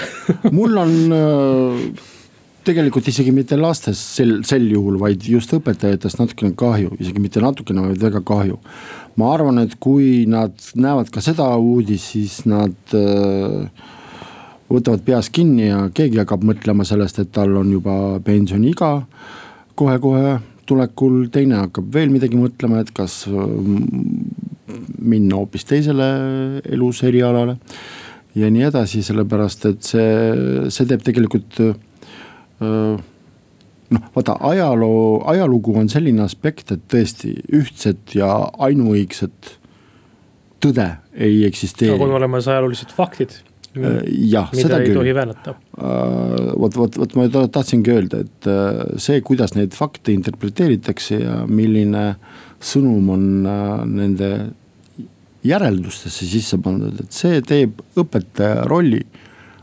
mul 0.55 0.77
on 0.79 0.93
tegelikult 2.65 3.07
isegi 3.09 3.33
mitte 3.35 3.57
lastest 3.59 4.17
sel, 4.17 4.37
sel 4.47 4.65
juhul, 4.71 4.97
vaid 5.01 5.25
just 5.29 5.53
õpetajatest 5.55 6.19
natukene 6.21 6.55
kahju, 6.57 6.95
isegi 6.99 7.21
mitte 7.23 7.43
natukene, 7.43 7.83
vaid 7.89 8.01
väga 8.01 8.21
kahju. 8.25 8.59
ma 9.15 9.29
arvan, 9.31 9.61
et 9.63 9.77
kui 9.79 10.25
nad 10.27 10.51
näevad 10.75 11.11
ka 11.13 11.21
seda 11.23 11.47
uudist, 11.55 12.11
siis 12.11 12.41
nad 12.49 12.95
äh, 12.97 13.85
võtavad 14.71 15.05
peas 15.05 15.29
kinni 15.29 15.69
ja 15.69 15.85
keegi 15.93 16.19
hakkab 16.19 16.43
mõtlema 16.43 16.85
sellest, 16.87 17.21
et 17.21 17.31
tal 17.31 17.55
on 17.55 17.71
juba 17.71 18.19
pensioniiga 18.25 18.91
kohe-kohe 19.79 20.39
tulekul, 20.65 21.27
teine 21.31 21.59
hakkab 21.61 21.91
veel 21.93 22.09
midagi 22.13 22.39
mõtlema, 22.39 22.81
et 22.81 22.91
kas 22.95 23.23
minna 25.05 25.37
hoopis 25.37 25.67
teisele 25.69 26.07
elus 26.73 27.03
erialale 27.05 27.59
ja 28.35 28.49
nii 28.51 28.65
edasi, 28.67 29.03
sellepärast 29.05 29.67
et 29.69 29.85
see, 29.85 30.07
see 30.73 30.89
teeb 30.89 31.05
tegelikult 31.05 31.61
noh, 32.59 34.05
vaata 34.15 34.37
ajaloo, 34.51 35.23
ajalugu 35.31 35.75
on 35.79 35.89
selline 35.91 36.23
aspekt, 36.25 36.71
et 36.75 36.85
tõesti 36.91 37.35
ühtset 37.55 38.15
ja 38.17 38.31
ainuõigset 38.67 39.55
tõde 40.63 40.87
ei 41.13 41.43
eksisteeri. 41.47 41.93
aga 41.95 42.07
on 42.07 42.15
olemas 42.19 42.47
ajaloolised 42.51 42.95
faktid. 42.95 43.37
jah, 43.75 44.51
seda 44.55 44.79
küll. 44.79 45.01
vot, 46.55 46.77
vot, 46.79 46.97
vot 47.01 47.15
ma 47.19 47.27
tahtsingi 47.29 47.91
öelda, 47.91 48.23
et 48.23 48.49
see, 49.03 49.19
kuidas 49.21 49.55
neid 49.57 49.75
fakte 49.75 50.15
interpreteeritakse 50.15 51.19
ja 51.19 51.41
milline 51.47 52.13
sõnum 52.63 53.09
on 53.11 53.25
nende 53.91 54.31
järeldustesse 55.45 56.25
sisse 56.25 56.57
pandud, 56.63 57.03
et 57.03 57.13
see 57.13 57.41
teeb 57.45 57.83
õpetaja 57.99 58.63
rolli 58.69 59.03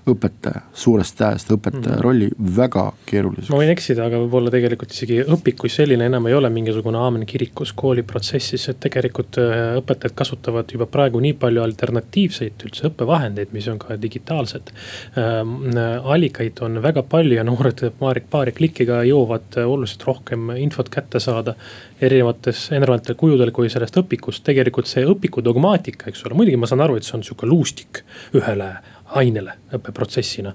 õpetaja, 0.08 0.64
suurest 0.74 1.14
tähest 1.18 1.50
õpetaja 1.54 1.94
mm. 1.94 2.02
rolli 2.02 2.28
väga 2.56 2.88
keeruliseks. 3.06 3.50
ma 3.52 3.60
võin 3.60 3.70
eksida, 3.70 4.08
aga 4.08 4.18
võib-olla 4.24 4.50
tegelikult 4.50 4.94
isegi 4.94 5.20
õpik 5.22 5.60
kui 5.62 5.70
selline 5.70 6.08
enam 6.10 6.26
ei 6.26 6.34
ole 6.34 6.50
mingisugune 6.50 6.98
aamen 6.98 7.26
kirikus 7.28 7.70
kooliprotsessis, 7.78 8.66
et 8.72 8.80
tegelikult 8.82 9.38
äh, 9.38 9.76
õpetajad 9.78 10.16
kasutavad 10.18 10.74
juba 10.74 10.88
praegu 10.90 11.22
nii 11.22 11.36
palju 11.38 11.62
alternatiivseid 11.62 12.66
üldse 12.66 12.88
õppevahendeid, 12.90 13.54
mis 13.54 13.68
on 13.70 13.78
ka 13.82 13.98
digitaalsed 14.02 14.74
ähm,. 15.20 15.78
allikaid 16.02 16.58
on 16.66 16.80
väga 16.82 17.04
palju 17.06 17.38
ja 17.38 17.44
noored 17.46 17.84
paari, 17.98 18.24
paari 18.30 18.52
klikiga 18.56 19.02
jõuavad 19.06 19.60
oluliselt 19.62 20.02
rohkem 20.08 20.50
infot 20.58 20.90
kätte 20.92 21.20
saada 21.22 21.54
erinevates, 22.02 22.64
erinevatel 22.74 23.16
kujudel 23.18 23.52
kui 23.54 23.70
sellest 23.70 24.00
õpikust, 24.02 24.42
tegelikult 24.46 24.90
see 24.90 25.06
õpiku 25.06 25.44
dogmaatika, 25.44 26.10
eks 26.10 26.26
ole, 26.26 26.38
muidugi 26.38 26.58
ma 26.58 26.70
saan 26.70 26.82
aru, 26.82 26.98
et 26.98 27.06
see 27.06 27.14
on 27.18 27.24
sihuke 27.26 27.46
luustik 27.46 28.02
ühele 28.34 28.72
ainele 29.18 29.54
õppeprotsessina. 29.76 30.52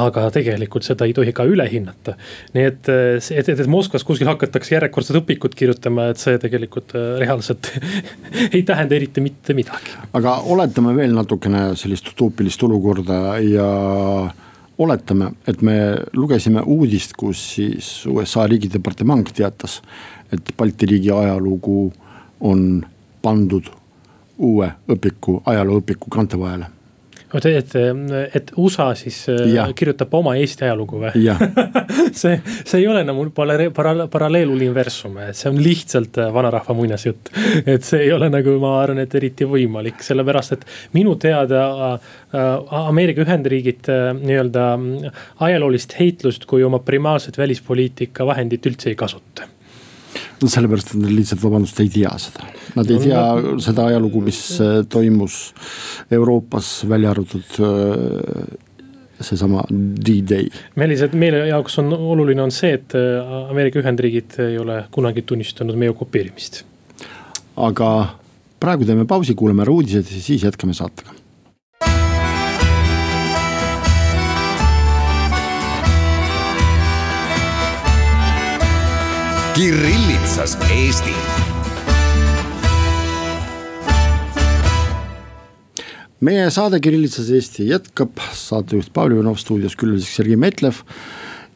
aga 0.00 0.26
tegelikult 0.34 0.86
seda 0.86 1.06
ei 1.08 1.14
tohi 1.16 1.32
ka 1.36 1.46
üle 1.48 1.66
hinnata. 1.70 2.16
nii 2.54 2.64
et, 2.70 2.88
et, 2.88 3.48
et, 3.48 3.60
et 3.60 3.70
Moskvas 3.70 4.04
kuskil 4.04 4.28
hakatakse 4.28 4.74
järjekordset 4.74 5.20
õpikut 5.22 5.54
kirjutama, 5.58 6.10
et 6.12 6.20
see 6.22 6.38
tegelikult 6.42 6.94
äh, 6.98 7.18
reaalselt 7.22 7.70
ei 8.54 8.62
tähenda 8.62 8.96
eriti 8.96 9.24
mitte 9.24 9.56
midagi. 9.56 9.96
aga 10.12 10.38
oletame 10.54 10.94
veel 10.96 11.14
natukene 11.16 11.66
sellist 11.80 12.08
utoopilist 12.12 12.62
olukorda 12.68 13.20
ja 13.44 13.68
oletame, 14.78 15.30
et 15.46 15.62
me 15.62 15.76
lugesime 16.16 16.62
uudist, 16.66 17.14
kus 17.16 17.40
siis 17.54 17.90
USA 18.10 18.46
riigidepartement 18.50 19.30
teatas, 19.34 19.80
et 20.32 20.54
Balti 20.58 20.88
riigi 20.90 21.12
ajalugu 21.14 21.92
on 22.44 22.82
pandud 23.22 23.70
uue 24.38 24.66
õpiku, 24.90 25.38
ajalooõpiku 25.46 26.10
kantevahele 26.10 26.66
oota, 27.34 27.50
et, 27.50 27.74
et 28.34 28.52
USA 28.60 28.88
siis 28.98 29.18
äh, 29.32 29.46
ja. 29.54 29.66
kirjutab 29.76 30.12
oma 30.14 30.34
Eesti 30.40 30.66
ajalugu 30.66 31.00
või? 31.02 31.24
see, 32.22 32.36
see 32.64 32.80
ei 32.80 32.88
ole 32.90 33.04
enam 33.04 33.20
para-, 33.34 33.70
para-, 33.74 34.08
paralleeluniversum, 34.10 35.18
et 35.28 35.38
see 35.38 35.50
on 35.52 35.60
lihtsalt 35.62 36.20
äh, 36.22 36.30
vanarahva 36.34 36.76
muinasjutt. 36.78 37.32
et 37.74 37.86
see 37.86 38.04
ei 38.06 38.12
ole 38.14 38.30
nagu, 38.32 38.56
ma 38.62 38.76
arvan, 38.82 39.02
et 39.04 39.16
eriti 39.18 39.48
võimalik, 39.48 40.02
sellepärast 40.04 40.58
et 40.58 40.68
minu 40.96 41.16
teada 41.20 41.64
äh, 41.94 42.12
Ameerika 42.84 43.24
Ühendriigid 43.24 43.88
nii-öelda 44.18 44.64
ajaloolist 45.46 45.94
heitlust 46.00 46.48
kui 46.50 46.64
oma 46.66 46.80
primaarset 46.84 47.38
välispoliitika 47.38 48.26
vahendit 48.26 48.66
üldse 48.70 48.90
ei 48.90 48.98
kasuta 48.98 49.53
sellepärast, 50.42 50.92
et 50.94 51.00
nad 51.02 51.14
lihtsalt, 51.14 51.42
vabandust, 51.44 51.80
ei 51.82 51.90
tea 51.92 52.12
seda. 52.20 52.48
Nad 52.74 52.90
ei 52.90 53.00
tea 53.02 53.22
seda 53.62 53.88
ajalugu, 53.90 54.22
mis 54.24 54.40
äh, 54.60 54.82
toimus 54.90 55.38
Euroopas, 56.12 56.76
välja 56.90 57.14
arvatud 57.14 57.58
äh, 57.62 58.44
seesama 59.24 59.64
D-Day. 59.70 60.50
Meelis, 60.80 61.04
et 61.06 61.14
meile 61.18 61.44
jaoks 61.48 61.78
on 61.82 61.92
oluline 61.94 62.42
on 62.44 62.54
see, 62.54 62.74
et 62.78 62.96
äh, 62.98 63.34
Ameerika 63.50 63.80
Ühendriigid 63.82 64.38
ei 64.44 64.58
ole 64.60 64.82
kunagi 64.94 65.24
tunnistanud 65.26 65.78
meie 65.80 65.94
okupeerimist. 65.94 66.64
aga 67.54 67.88
praegu 68.60 68.86
teeme 68.88 69.04
pausi, 69.06 69.36
kuulame 69.38 69.62
ära 69.62 69.74
uudised 69.74 70.08
ja 70.10 70.22
siis 70.22 70.42
jätkame 70.42 70.74
saatega 70.74 71.23
Kirillitsas 79.54 80.56
Eesti. 80.66 81.12
meie 86.20 86.48
saade 86.50 86.80
Kirillitsas 86.82 87.28
Eesti 87.30 87.68
jätkab, 87.68 88.18
saatejuht 88.34 88.90
Paul 88.92 89.14
Ivanov 89.14 89.38
stuudios 89.38 89.76
külaliseks 89.78 90.16
Sergei 90.16 90.36
Metlev. 90.36 90.80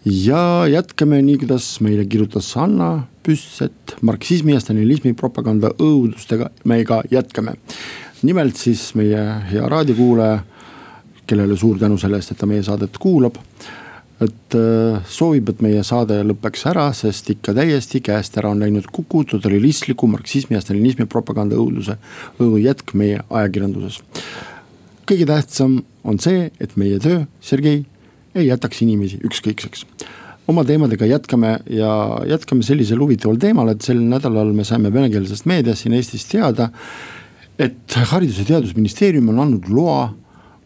ja 0.04 0.68
jätkame 0.70 1.18
nii, 1.22 1.40
kuidas 1.42 1.66
meile 1.80 2.04
kirjutas 2.06 2.52
Anna 2.56 3.02
Püsset 3.26 3.96
marksismi 4.00 4.54
ja 4.54 4.60
stalinismi 4.62 5.16
propaganda 5.18 5.72
õudustega, 5.74 6.52
me 6.64 6.84
ka 6.84 7.02
jätkame. 7.10 7.56
nimelt 8.22 8.56
siis 8.56 8.94
meie 8.94 9.26
hea 9.50 9.66
raadiokuulaja, 9.68 10.38
kellele 11.26 11.56
suur 11.56 11.82
tänu 11.82 11.98
selle 11.98 12.22
eest, 12.22 12.30
et 12.30 12.38
ta 12.38 12.46
meie 12.46 12.62
saadet 12.62 12.94
kuulab 12.98 13.42
et 14.24 14.56
äh, 14.58 14.98
soovib, 15.06 15.52
et 15.52 15.60
meie 15.62 15.82
saade 15.86 16.20
lõpeks 16.26 16.66
ära, 16.70 16.88
sest 16.96 17.30
ikka 17.34 17.54
täiesti 17.56 18.00
käest 18.04 18.38
ära 18.40 18.50
on 18.50 18.62
läinud 18.62 18.88
Kuku 18.92 19.24
totalistliku 19.30 20.08
marksismi 20.10 20.56
ja 20.56 20.62
stalinismi 20.64 21.06
propaganda 21.10 21.58
õuduse 21.58 21.98
õudujätk 22.40 22.94
meie 22.98 23.22
ajakirjanduses. 23.30 24.02
kõige 25.08 25.26
tähtsam 25.26 25.82
on 26.04 26.18
see, 26.18 26.50
et 26.60 26.76
meie 26.76 26.98
töö, 26.98 27.24
Sergei, 27.40 27.84
ei 28.34 28.50
jätaks 28.50 28.82
inimesi 28.82 29.20
ükskõikseks 29.24 29.86
oma 30.48 30.64
teemadega 30.64 31.06
jätkame 31.06 31.58
ja 31.70 31.90
jätkame 32.28 32.64
sellisel 32.64 33.00
huvitaval 33.02 33.36
teemal, 33.40 33.68
et 33.72 33.84
sel 33.84 34.00
nädalal 34.00 34.54
me 34.56 34.64
saime 34.64 34.92
venekeelsest 34.92 35.46
meediast 35.48 35.84
siin 35.84 35.96
Eestis 35.98 36.24
teada, 36.30 36.70
et 37.58 37.98
Haridus- 38.12 38.40
ja 38.40 38.46
Teadusministeerium 38.54 39.28
on 39.28 39.42
andnud 39.44 39.68
loa 39.68 40.08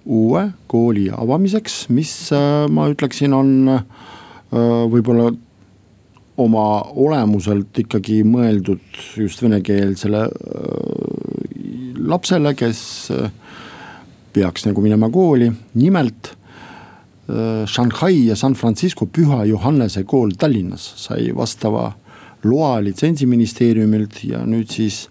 uue 0.05 0.49
kooli 0.67 1.09
avamiseks, 1.15 1.87
mis 1.95 2.12
äh, 2.35 2.67
ma 2.73 2.88
ütleksin, 2.91 3.35
on 3.37 3.71
äh, 3.71 3.83
võib-olla 4.91 5.31
oma 6.43 6.67
olemuselt 6.99 7.77
ikkagi 7.85 8.23
mõeldud 8.27 9.01
just 9.21 9.43
venekeelsele 9.45 10.23
äh, 10.27 11.97
lapsele, 12.03 12.55
kes 12.59 12.83
peaks 14.33 14.65
nagu 14.67 14.83
minema 14.83 15.11
kooli, 15.12 15.51
nimelt 15.79 16.37
Shanghai 17.71 18.27
ja 18.27 18.35
San 18.37 18.57
Francisco 18.59 19.07
Püha 19.07 19.45
Johannese 19.47 20.03
kool 20.09 20.33
Tallinnas 20.37 20.83
sai 21.05 21.29
vastava 21.37 21.85
loa 22.43 22.81
litsentsiministeeriumilt 22.83 24.19
ja 24.27 24.43
nüüd 24.45 24.73
siis 24.75 25.05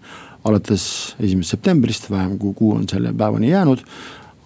alates 0.44 0.84
esimesest 1.22 1.56
septembrist, 1.56 2.10
vähem 2.12 2.36
kui 2.38 2.52
kuu 2.58 2.74
on 2.76 2.84
selle 2.90 3.14
päevani 3.16 3.50
jäänud, 3.54 3.80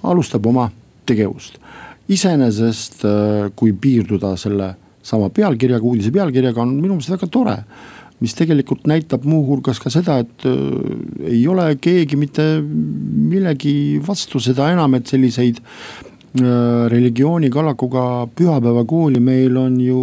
alustab 0.07 0.47
oma 0.47 0.71
tegevust. 1.07 1.61
iseenesest, 2.09 3.01
äh, 3.05 3.51
kui 3.57 3.73
piirduda 3.73 4.37
selle 4.38 4.75
sama 5.03 5.29
pealkirjaga, 5.31 5.83
uudise 5.83 6.12
pealkirjaga, 6.14 6.62
on 6.62 6.77
minu 6.79 6.95
meelest 6.95 7.11
väga 7.11 7.27
tore 7.27 7.57
mis 8.23 8.35
tegelikult 8.37 8.87
näitab 8.88 9.27
muuhulgas 9.29 9.81
ka 9.83 9.92
seda, 9.92 10.21
et 10.25 10.47
äh, 10.49 11.33
ei 11.33 11.42
ole 11.49 11.69
keegi 11.83 12.19
mitte 12.19 12.47
millegi 12.62 14.01
vastu, 14.07 14.40
seda 14.40 14.71
enam, 14.73 14.97
et 14.97 15.11
selliseid 15.11 15.61
äh, 15.61 16.87
religiooni 16.92 17.51
kallakuga 17.53 18.27
pühapäevakooli 18.38 19.21
meil 19.21 19.59
on 19.61 19.81
ju 19.83 20.03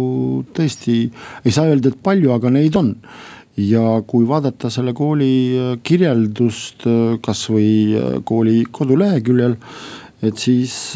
tõesti, 0.54 1.00
ei 1.44 1.54
saa 1.54 1.72
öelda, 1.72 1.90
et 1.90 2.02
palju, 2.06 2.30
aga 2.36 2.52
neid 2.54 2.78
on. 2.78 2.94
Ja 3.60 4.02
kui 4.06 4.26
vaadata 4.26 4.70
selle 4.72 4.94
kooli 4.96 5.34
äh, 5.54 5.76
kirjeldust 5.86 6.88
äh, 6.90 7.18
kasvõi 7.22 7.68
äh, 7.94 8.16
kooli 8.26 8.64
koduleheküljel 8.70 9.54
et 10.24 10.40
siis 10.40 10.94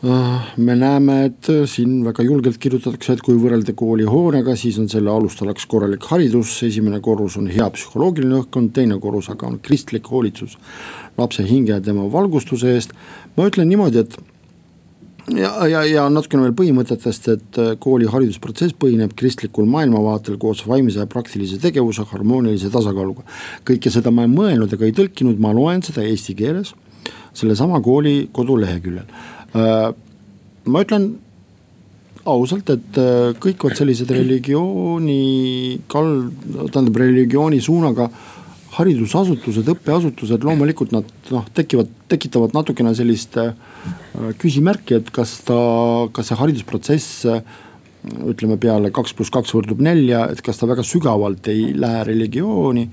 me 0.00 0.74
näeme, 0.80 1.16
et 1.26 1.48
siin 1.68 1.98
väga 2.06 2.24
julgelt 2.24 2.56
kirjutatakse, 2.56 3.12
et 3.12 3.20
kui 3.20 3.36
võrrelda 3.36 3.74
koolihoonega, 3.76 4.54
siis 4.56 4.78
on 4.80 4.88
selle 4.88 5.12
alustalaks 5.12 5.66
korralik 5.68 6.06
haridus, 6.08 6.54
esimene 6.64 7.02
korrus 7.04 7.36
on 7.36 7.50
hea 7.52 7.66
psühholoogiline 7.74 8.38
õhkkond, 8.38 8.72
teine 8.78 8.96
korrus 9.02 9.28
aga 9.28 9.50
on 9.50 9.58
kristlik 9.60 10.08
hoolitsus 10.08 10.56
lapse 11.20 11.44
hinge 11.44 11.74
ja 11.74 11.84
tema 11.84 12.08
valgustuse 12.08 12.72
eest. 12.78 12.96
ma 13.36 13.50
ütlen 13.50 13.68
niimoodi, 13.68 14.06
et 14.06 14.16
ja, 15.36 15.50
ja, 15.68 15.84
ja 15.86 16.04
natukene 16.12 16.46
veel 16.46 16.56
põhimõtetest, 16.58 17.28
et 17.34 17.60
kooli 17.82 18.08
haridusprotsess 18.10 18.76
põhineb 18.80 19.14
kristlikul 19.18 19.68
maailmavaatel 19.70 20.38
koos 20.42 20.62
vaimse 20.68 21.00
ja 21.00 21.08
praktilise 21.10 21.60
tegevuse 21.62 22.06
harmoonilise 22.10 22.70
tasakaaluga. 22.72 23.24
kõike 23.68 23.92
seda 23.92 24.12
ma 24.14 24.26
ei 24.26 24.32
mõelnud 24.32 24.72
ega 24.74 24.88
ei 24.88 24.96
tõlkinud, 24.96 25.40
ma 25.42 25.54
loen 25.56 25.82
seda 25.86 26.04
eesti 26.06 26.36
keeles 26.38 26.74
sellesama 27.34 27.80
kooli 27.84 28.28
koduleheküljel. 28.32 29.06
Äh, 29.54 29.90
ma 30.64 30.82
ütlen 30.84 31.12
ausalt, 32.28 32.70
et 32.72 32.98
äh, 33.00 33.30
kõik 33.40 33.64
vot 33.64 33.76
sellised 33.78 34.10
religiooni 34.14 35.80
kal-, 35.90 36.28
tähendab 36.72 37.00
religiooni 37.00 37.60
suunaga 37.64 38.10
haridusasutused, 38.80 39.68
õppeasutused, 39.74 40.44
loomulikult 40.46 40.94
nad 40.96 41.08
noh, 41.30 41.46
tekivad, 41.56 41.90
tekitavad 42.10 42.56
natukene 42.56 42.94
sellist 42.96 43.38
äh, 43.40 43.52
küsimärki, 44.40 44.98
et 45.00 45.10
kas 45.14 45.38
ta, 45.46 45.58
kas 46.16 46.32
see 46.32 46.40
haridusprotsess 46.40 47.26
ütleme 48.00 48.56
peale 48.60 48.88
kaks 48.96 49.12
pluss 49.12 49.32
kaks 49.32 49.52
võrdub 49.52 49.82
nelja, 49.84 50.24
et 50.32 50.40
kas 50.44 50.56
ta 50.56 50.68
väga 50.68 50.84
sügavalt 50.86 51.50
ei 51.52 51.74
lähe 51.76 52.04
religiooni 52.08 52.86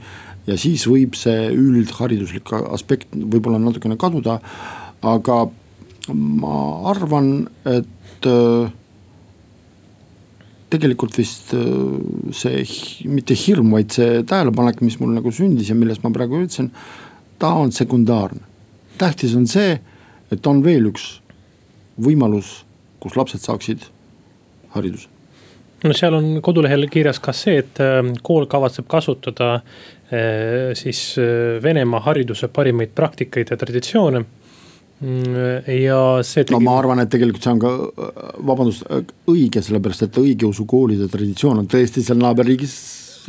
ja 0.47 0.57
siis 0.59 0.83
võib 0.89 1.15
see 1.19 1.47
üldhariduslik 1.53 2.51
aspekt 2.59 3.13
võib-olla 3.15 3.59
natukene 3.61 3.97
kaduda. 3.99 4.39
aga 5.01 5.47
ma 6.13 6.57
arvan, 6.91 7.47
et 7.65 8.27
äh, 8.27 8.71
tegelikult 10.73 11.15
vist 11.17 11.53
äh, 11.55 11.63
see 12.35 12.63
mitte 13.07 13.35
hirm, 13.37 13.71
vaid 13.75 13.93
see 13.95 14.21
tähelepanek, 14.27 14.81
mis 14.83 14.99
mul 15.01 15.13
nagu 15.15 15.31
sündis 15.33 15.71
ja 15.71 15.77
millest 15.77 16.03
ma 16.03 16.11
praegu 16.15 16.41
ütlesin, 16.43 16.71
ta 17.39 17.53
on 17.55 17.71
sekundaarne. 17.71 18.43
tähtis 18.97 19.35
on 19.37 19.45
see, 19.47 19.77
et 20.31 20.47
on 20.47 20.63
veel 20.65 20.89
üks 20.89 21.19
võimalus, 22.01 22.63
kus 22.99 23.15
lapsed 23.15 23.43
saaksid 23.43 23.85
hariduse 24.75 25.07
no 25.85 25.93
seal 25.93 26.17
on 26.17 26.41
kodulehel 26.43 26.87
kirjas 26.91 27.21
ka 27.23 27.33
see, 27.37 27.61
et 27.63 27.79
äh, 27.83 28.01
kool 28.25 28.49
kavatseb 28.49 28.89
kasutada 28.91 29.53
äh, 29.59 30.73
siis 30.75 31.13
Venemaa 31.63 32.03
hariduse 32.09 32.49
parimaid 32.51 32.95
praktikaid 32.97 33.53
ja 33.53 33.57
traditsioone. 33.57 34.25
Mm, 34.97 35.67
ja 35.83 35.97
see 36.25 36.41
tegi.... 36.41 36.55
no 36.55 36.61
ma 36.65 36.77
arvan, 36.79 37.03
et 37.03 37.11
tegelikult 37.13 37.45
see 37.45 37.53
on 37.53 37.59
ka, 37.61 37.73
vabandust, 38.49 38.87
õige, 39.29 39.61
sellepärast 39.61 40.07
et 40.07 40.17
õigeusu 40.17 40.65
koolide 40.69 41.05
traditsioon 41.11 41.61
on 41.61 41.69
tõesti 41.69 42.01
seal 42.05 42.17
naaberriigis 42.21 42.73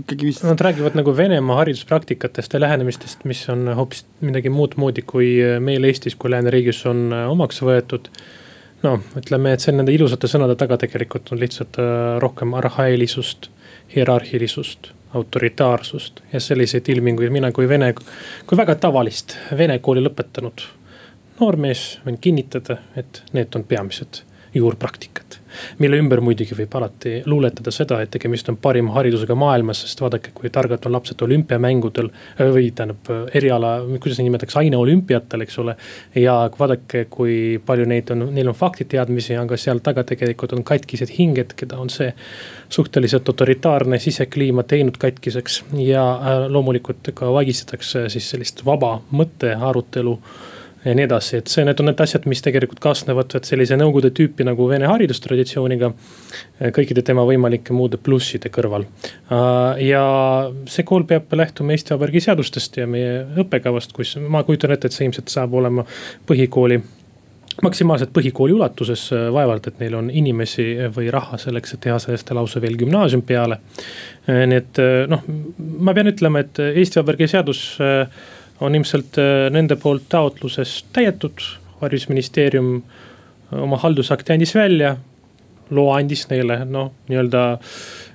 ikkagi 0.01 0.31
vist. 0.31 0.45
Nad 0.47 0.63
räägivad 0.65 0.97
nagu 0.97 1.13
Venemaa 1.17 1.59
hariduspraktikatest 1.61 2.55
ja 2.55 2.61
lähenemistest, 2.63 3.27
mis 3.29 3.43
on 3.53 3.69
hoopis 3.77 4.07
midagi 4.25 4.53
muud 4.55 4.79
moodi, 4.81 5.05
kui 5.05 5.35
meil 5.61 5.85
Eestis 5.85 6.17
kui 6.17 6.33
lääneriigis 6.33 6.85
on 6.89 7.11
omaks 7.13 7.61
võetud 7.67 8.09
noh, 8.87 9.03
ütleme, 9.19 9.53
et 9.53 9.65
see 9.65 9.75
nende 9.75 9.93
ilusate 9.95 10.31
sõnade 10.31 10.57
taga 10.59 10.79
tegelikult 10.81 11.33
on 11.35 11.43
lihtsalt 11.43 11.81
äh, 11.83 12.17
rohkem 12.23 12.55
arhaelisust, 12.59 13.51
hierarhilisust, 13.95 14.93
autoritaarsust 15.19 16.21
ja 16.33 16.41
selliseid 16.41 16.89
ilminguid 16.93 17.33
mina 17.33 17.51
kui 17.53 17.69
vene, 17.69 17.95
kui 18.47 18.59
väga 18.61 18.77
tavalist 18.81 19.37
vene 19.57 19.79
kooli 19.85 20.05
lõpetanud 20.05 20.65
noormees 21.41 21.99
võin 22.07 22.19
kinnitada, 22.21 22.81
et 22.97 23.23
need 23.33 23.55
on 23.57 23.65
peamised 23.65 24.23
juurpraktikat. 24.55 25.39
mille 25.79 25.97
ümber 25.97 26.21
muidugi 26.21 26.55
võib 26.57 26.75
alati 26.77 27.23
luuletada 27.27 27.73
seda, 27.73 27.99
et 28.03 28.11
tegemist 28.13 28.49
on 28.53 28.59
parima 28.61 28.93
haridusega 28.95 29.35
maailmas, 29.39 29.81
sest 29.85 30.01
vaadake, 30.01 30.31
kui 30.35 30.51
targad 30.53 30.85
on 30.87 30.93
lapsed 30.93 31.23
olümpiamängudel. 31.25 32.11
või 32.39 32.71
tähendab 32.75 33.11
eriala, 33.35 33.73
kuidas 34.01 34.19
neid 34.19 34.29
nimetatakse, 34.29 34.59
aineolümpiatel, 34.59 35.45
eks 35.45 35.59
ole. 35.59 35.77
ja 36.15 36.51
vaadake, 36.59 37.07
kui 37.11 37.61
palju 37.67 37.87
neid 37.89 38.11
on, 38.11 38.29
neil 38.35 38.49
on 38.49 38.55
faktiteadmisi, 38.55 39.37
aga 39.37 39.57
seal 39.57 39.81
taga 39.85 40.05
tegelikult 40.05 40.53
on 40.53 40.65
katkised 40.65 41.13
hinged, 41.19 41.57
keda 41.57 41.79
on 41.79 41.91
see 41.91 42.13
suhteliselt 42.69 43.29
autoritaarne 43.29 43.99
sisekliima 43.99 44.63
teinud 44.63 44.97
katkiseks 45.01 45.65
ja 45.81 46.05
äh, 46.13 46.47
loomulikult 46.49 47.13
ka 47.15 47.33
vaigistatakse 47.33 48.09
siis 48.09 48.31
sellist 48.31 48.65
vaba 48.65 48.99
mõttearutelu 49.11 50.19
ja 50.85 50.95
nii 50.95 51.07
edasi, 51.09 51.39
et 51.41 51.51
see, 51.51 51.65
need 51.67 51.81
on 51.83 51.89
need 51.91 52.01
asjad, 52.03 52.27
mis 52.31 52.43
tegelikult 52.45 52.81
kaasnevad 52.83 53.35
sellise 53.47 53.77
nõukogude 53.79 54.11
tüüpi 54.15 54.47
nagu 54.47 54.69
vene 54.71 54.89
haridustraditsiooniga. 54.91 55.93
kõikide 56.75 57.03
tema 57.07 57.25
võimalike 57.27 57.75
muude 57.75 57.99
plusside 58.03 58.51
kõrval. 58.55 58.87
Äh, 59.31 59.83
ja 59.89 60.05
see 60.71 60.87
kool 60.87 61.07
peab 61.09 61.33
lähtuma 61.33 61.75
Eesti 61.75 61.95
Vabariigi 61.95 62.25
seadustest 62.29 62.77
ja 62.77 62.87
meie 62.87 63.25
õppekavast, 63.39 63.93
kus 63.95 64.17
ma 64.23 64.45
kujutan 64.47 64.75
ette, 64.75 64.87
et 64.87 64.95
see 64.95 65.07
ilmselt 65.09 65.35
saab 65.35 65.55
olema 65.55 65.87
põhikooli 66.27 66.81
maksimaalselt 67.63 68.13
põhikooli 68.15 68.55
ulatuses, 68.55 69.09
äh, 69.13 69.29
vaevalt, 69.35 69.67
et 69.67 69.79
neil 69.83 69.99
on 69.99 70.11
inimesi 70.15 70.77
või 70.95 71.11
raha 71.11 71.39
selleks, 71.43 71.75
et 71.75 71.83
teha 71.89 71.99
sellest 71.99 72.31
lausa 72.31 72.63
veel 72.63 72.79
gümnaasium 72.79 73.23
peale. 73.27 73.59
Äh, 74.29 74.45
nii 74.47 74.63
et 74.63 74.83
noh, 75.11 75.27
ma 75.59 75.95
pean 75.95 76.15
ütlema, 76.15 76.47
et 76.47 76.63
Eesti 76.71 77.03
Vabariigi 77.03 77.33
seadus 77.35 77.65
on 78.61 78.75
ilmselt 78.75 79.19
äh, 79.19 79.49
nende 79.51 79.77
poolt 79.77 80.09
taotluses 80.09 80.85
täidetud. 80.93 81.41
haridusministeerium 81.81 82.83
äh, 83.53 83.63
oma 83.63 83.77
haldusakti 83.77 84.33
andis 84.33 84.55
välja, 84.55 84.97
loa 85.71 85.97
andis 85.97 86.27
neile 86.31 86.65
noh, 86.65 86.93
nii-öelda 87.09 87.43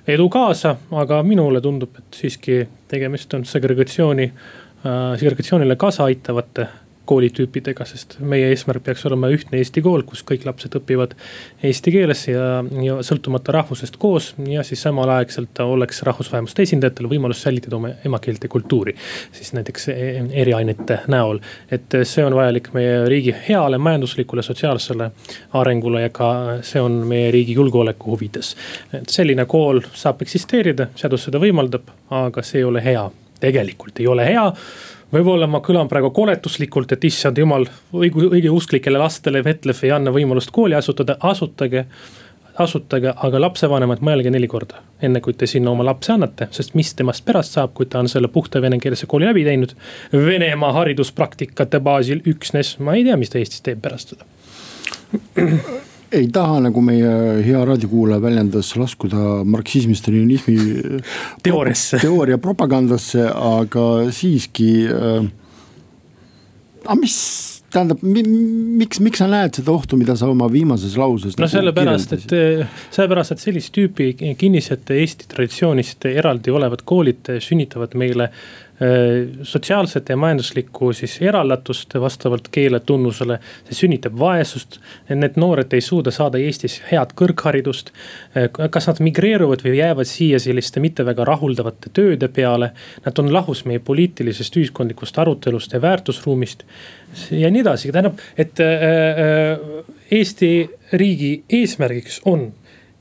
edu 0.06 0.28
kaasa, 0.28 0.76
aga 0.92 1.22
minule 1.22 1.60
tundub, 1.64 1.96
et 1.98 2.18
siiski 2.20 2.58
tegemist 2.88 3.34
on 3.34 3.44
segregatsiooni, 3.48 4.26
äh, 4.84 5.18
segregatsioonile 5.18 5.76
kaasa 5.76 6.04
aitavate 6.04 6.68
koolitüüpidega, 7.04 7.84
sest 7.88 8.16
meie 8.24 8.48
eesmärk 8.52 8.84
peaks 8.84 9.04
olema 9.08 9.28
ühtne 9.32 9.58
Eesti 9.60 9.82
kool, 9.84 10.02
kus 10.08 10.22
kõik 10.26 10.46
lapsed 10.48 10.74
õpivad 10.78 11.12
eesti 11.64 11.92
keeles 11.92 12.22
ja, 12.30 12.62
ja 12.84 12.96
sõltumata 13.04 13.52
rahvusest 13.52 13.98
koos. 14.00 14.32
ja 14.48 14.62
siis 14.64 14.82
samalaegselt 14.82 15.60
oleks 15.60 16.02
rahvusvähemuste 16.06 16.64
esindajatel 16.64 17.08
võimalus 17.10 17.42
säilitada 17.44 17.76
oma 17.76 17.90
emakeelt 18.04 18.44
ja 18.44 18.48
kultuuri. 18.48 18.94
siis 19.32 19.52
näiteks 19.52 19.88
e-, 19.88 20.24
eriainete 20.44 21.00
näol, 21.12 21.40
et 21.70 21.98
see 22.02 22.24
on 22.24 22.36
vajalik 22.36 22.72
meie 22.74 23.04
riigi 23.08 23.34
heale 23.48 23.78
majanduslikule, 23.78 24.42
sotsiaalsele 24.42 25.10
arengule 25.52 26.06
ja 26.06 26.10
ka 26.14 26.30
see 26.62 26.80
on 26.80 27.02
meie 27.08 27.30
riigi 27.30 27.52
julgeoleku 27.52 28.14
huvides. 28.14 28.56
et 28.92 29.08
selline 29.08 29.44
kool 29.44 29.82
saab 29.92 30.22
eksisteerida, 30.22 30.88
seadus 30.96 31.28
seda 31.28 31.38
võimaldab, 31.42 31.92
aga 32.10 32.42
see 32.42 32.62
ei 32.62 32.64
ole 32.64 32.84
hea, 32.84 33.04
tegelikult 33.40 34.00
ei 34.00 34.06
ole 34.06 34.26
hea 34.26 34.48
võib-olla 35.14 35.48
ma 35.50 35.62
kõlan 35.64 35.88
praegu 35.90 36.10
koletuslikult, 36.14 36.92
et 36.96 37.06
issand 37.08 37.38
jumal, 37.38 37.66
õige, 37.94 38.28
õigeusklikele 38.28 39.00
lastele 39.00 39.44
Vetlef 39.44 39.84
ei 39.84 39.94
anna 39.94 40.12
võimalust 40.14 40.52
kooli 40.54 40.76
asutada, 40.78 41.18
asutage 41.22 41.86
asutage, 42.58 43.10
aga 43.26 43.40
lapsevanemad, 43.40 44.02
mõelge 44.04 44.30
neli 44.30 44.46
korda, 44.50 44.78
enne 45.02 45.18
kui 45.24 45.34
te 45.34 45.46
sinna 45.50 45.72
oma 45.72 45.86
lapse 45.88 46.12
annate, 46.14 46.46
sest 46.54 46.76
mis 46.78 46.92
temast 46.94 47.24
pärast 47.26 47.56
saab, 47.56 47.72
kui 47.74 47.88
ta 47.90 47.98
on 48.02 48.10
selle 48.10 48.30
puhta 48.30 48.62
venekeelse 48.62 49.08
kooli 49.10 49.26
läbi 49.26 49.42
teinud. 49.46 49.74
Venemaa 50.12 50.70
hariduspraktikate 50.78 51.80
baasil 51.82 52.22
üksnes, 52.30 52.76
ma 52.78 52.94
ei 52.94 53.02
tea, 53.08 53.18
mis 53.18 53.32
ta 53.32 53.42
Eestis 53.42 53.64
teeb 53.66 53.82
pärast 53.82 54.14
seda 54.14 54.30
ei 56.12 56.28
taha, 56.32 56.60
nagu 56.66 56.82
meie 56.84 57.14
hea 57.44 57.62
raadiokuulaja 57.66 58.22
väljendas, 58.22 58.74
laskuda 58.78 59.44
marksismi-stalinismi 59.48 60.58
teooriasse, 61.46 62.02
teooria 62.02 62.38
propagandasse, 62.42 63.26
aga 63.30 63.88
siiski 64.14 64.70
äh,. 64.90 65.26
aga 66.84 67.00
mis 67.00 67.18
tähendab, 67.74 68.02
miks, 68.04 69.00
miks 69.02 69.20
sa 69.22 69.28
näed 69.30 69.58
seda 69.58 69.72
ohtu, 69.74 69.98
mida 70.00 70.16
sa 70.18 70.28
oma 70.30 70.48
viimases 70.52 70.96
lauses. 71.00 71.36
no 71.38 71.44
nagu 71.44 71.54
sellepärast, 71.54 72.14
et, 72.16 72.34
sellepärast, 72.94 73.34
et 73.34 73.44
sellist 73.44 73.72
tüüpi 73.74 74.12
kinnisete 74.38 74.98
Eesti 75.00 75.28
traditsioonist 75.32 76.06
eraldi 76.12 76.54
olevad 76.54 76.84
koolid 76.86 77.32
sünnitavad 77.44 77.96
meile 77.98 78.30
Äh, 78.82 79.28
sotsiaalset 79.42 80.08
ja 80.08 80.16
majanduslikku 80.16 80.92
siis 80.92 81.22
eraldatust 81.22 81.94
vastavalt 82.00 82.48
keeletunnusele. 82.50 83.38
see 83.64 83.76
sünnitab 83.78 84.18
vaesust, 84.18 84.80
need 85.14 85.38
noored 85.38 85.72
ei 85.72 85.80
suuda 85.80 86.10
saada 86.10 86.40
Eestis 86.42 86.80
head 86.90 87.14
kõrgharidust. 87.14 87.92
Äh, 88.34 88.50
kas 88.70 88.90
nad 88.90 88.98
migreeruvad 88.98 89.62
või 89.62 89.76
jäävad 89.78 90.10
siia 90.10 90.42
selliste 90.42 90.82
mitte 90.82 91.06
väga 91.06 91.24
rahuldavate 91.24 91.94
tööde 91.94 92.28
peale. 92.28 92.72
Nad 93.06 93.22
on 93.22 93.32
lahus 93.32 93.62
meie 93.64 93.78
poliitilisest, 93.78 94.58
ühiskondlikust 94.58 95.22
arutelust 95.22 95.72
ja 95.72 95.82
väärtusruumist 95.82 96.66
ja 97.30 97.54
nii 97.54 97.62
edasi, 97.62 97.92
tähendab, 97.92 98.18
et 98.36 98.58
äh, 98.58 99.54
Eesti 100.10 100.70
riigi 100.92 101.44
eesmärgiks 101.48 102.24
on, 102.26 102.48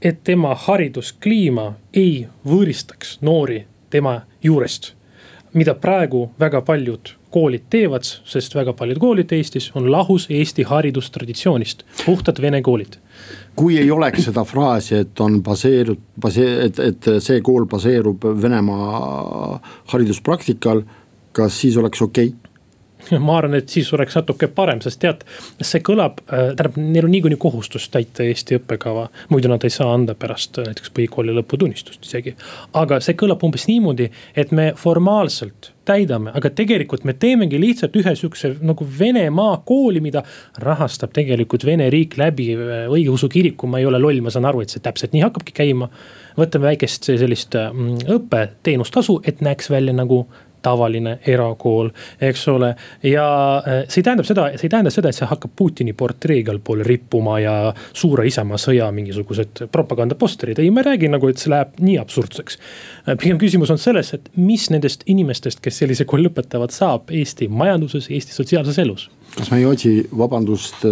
et 0.01 0.21
tema 0.23 0.53
hariduskliima 0.53 1.71
ei 1.93 2.27
võõristaks 2.45 3.23
noori 3.25 3.65
tema 3.89 4.21
juurest 4.43 4.93
mida 5.53 5.75
praegu 5.75 6.27
väga 6.39 6.61
paljud 6.65 7.13
koolid 7.33 7.65
teevad, 7.73 8.05
sest 8.05 8.55
väga 8.55 8.73
paljud 8.77 8.99
koolid 9.01 9.31
Eestis 9.33 9.71
on 9.77 9.89
lahus 9.91 10.27
Eesti 10.29 10.65
haridustraditsioonist, 10.69 11.83
puhtad 12.05 12.41
vene 12.41 12.61
koolid. 12.61 12.99
kui 13.55 13.77
ei 13.77 13.91
oleks 13.91 14.25
seda 14.25 14.43
fraasi, 14.43 14.95
et 14.95 15.19
on 15.21 15.41
baseerub, 15.43 15.99
basee-, 16.21 16.65
et, 16.65 16.79
et 16.79 17.09
see 17.21 17.41
kool 17.41 17.65
baseerub 17.69 18.25
Venemaa 18.41 19.59
hariduspraktikal, 19.93 20.81
kas 21.31 21.61
siis 21.61 21.77
oleks 21.77 22.01
okei 22.01 22.27
okay?? 22.27 22.42
ma 23.25 23.37
arvan, 23.37 23.57
et 23.59 23.69
siis 23.69 23.89
oleks 23.93 24.15
natuke 24.17 24.47
parem, 24.55 24.81
sest 24.83 25.01
tead, 25.03 25.23
see 25.61 25.81
kõlab, 25.85 26.21
äh, 26.27 26.51
tähendab, 26.57 26.79
neil 26.79 27.07
on 27.07 27.13
niikuinii 27.13 27.39
kohustus 27.41 27.89
täita 27.93 28.25
Eesti 28.25 28.57
õppekava. 28.59 29.07
muidu 29.29 29.51
nad 29.51 29.63
ei 29.63 29.73
saa 29.73 29.93
anda 29.93 30.15
pärast 30.15 30.59
äh, 30.59 30.67
näiteks 30.69 30.93
põhikooli 30.95 31.35
lõputunnistust 31.35 32.05
isegi. 32.07 32.35
aga 32.73 32.99
see 33.03 33.17
kõlab 33.19 33.43
umbes 33.43 33.67
niimoodi, 33.67 34.09
et 34.35 34.51
me 34.51 34.71
formaalselt 34.77 35.71
täidame, 35.85 36.31
aga 36.33 36.49
tegelikult 36.49 37.03
me 37.03 37.13
teemegi 37.19 37.59
lihtsalt 37.59 37.95
ühe 37.99 38.15
sihukese 38.15 38.53
nagu 38.63 38.87
Venemaa 38.99 39.57
kooli, 39.65 39.99
mida 40.01 40.23
rahastab 40.63 41.11
tegelikult 41.13 41.65
Vene 41.65 41.89
riik 41.93 42.17
läbi 42.17 42.53
äh, 42.55 42.87
õigeusu 42.87 43.29
kiriku, 43.29 43.67
ma 43.67 43.81
ei 43.81 43.89
ole 43.89 43.99
loll, 43.99 44.23
ma 44.23 44.31
saan 44.33 44.47
aru, 44.49 44.63
et 44.63 44.73
see 44.73 44.83
täpselt 44.83 45.15
nii 45.15 45.25
hakkabki 45.27 45.55
käima. 45.63 45.89
võtame 46.37 46.71
väikest 46.71 47.11
sellist 47.11 47.53
õppeteenustasu, 47.53 49.19
et 49.27 49.41
näeks 49.45 49.69
välja 49.69 49.93
nagu 49.93 50.23
tavaline 50.63 51.17
erakool, 51.27 51.91
eks 52.21 52.47
ole. 52.51 52.73
ja 53.03 53.27
äh, 53.57 53.83
see 53.91 54.03
tähendab 54.05 54.27
seda, 54.27 54.49
see 54.57 54.67
ei 54.69 54.73
tähenda 54.73 54.93
seda, 54.93 55.11
et 55.11 55.19
see 55.19 55.29
hakkab 55.29 55.55
Putini 55.59 55.93
portree 55.97 56.39
igal 56.41 56.59
pool 56.63 56.83
rippuma 56.87 57.39
ja 57.43 57.55
suure 57.93 58.27
Isamaa 58.27 58.59
sõja 58.61 58.89
mingisugused 58.95 59.65
propagandaposterid, 59.71 60.61
ei, 60.63 60.71
ma 60.73 60.83
ei 60.83 60.91
räägi 60.93 61.11
nagu, 61.11 61.29
et 61.29 61.41
see 61.41 61.51
läheb 61.53 61.75
nii 61.83 61.97
absurdseks. 62.01 62.59
Äh, 63.07 63.17
pigem 63.19 63.41
küsimus 63.41 63.73
on 63.73 63.81
selles, 63.81 64.13
et 64.17 64.31
mis 64.39 64.69
nendest 64.73 65.05
inimestest, 65.11 65.61
kes 65.63 65.83
sellise 65.83 66.07
kooli 66.09 66.29
lõpetavad, 66.29 66.73
saab 66.73 67.11
Eesti 67.13 67.49
majanduses, 67.51 68.09
Eesti 68.13 68.35
sotsiaalses 68.35 68.79
elus 68.83 69.09
kas 69.33 69.49
me 69.51 69.59
ei 69.61 69.65
otsi, 69.65 69.91
vabandust, 70.17 70.83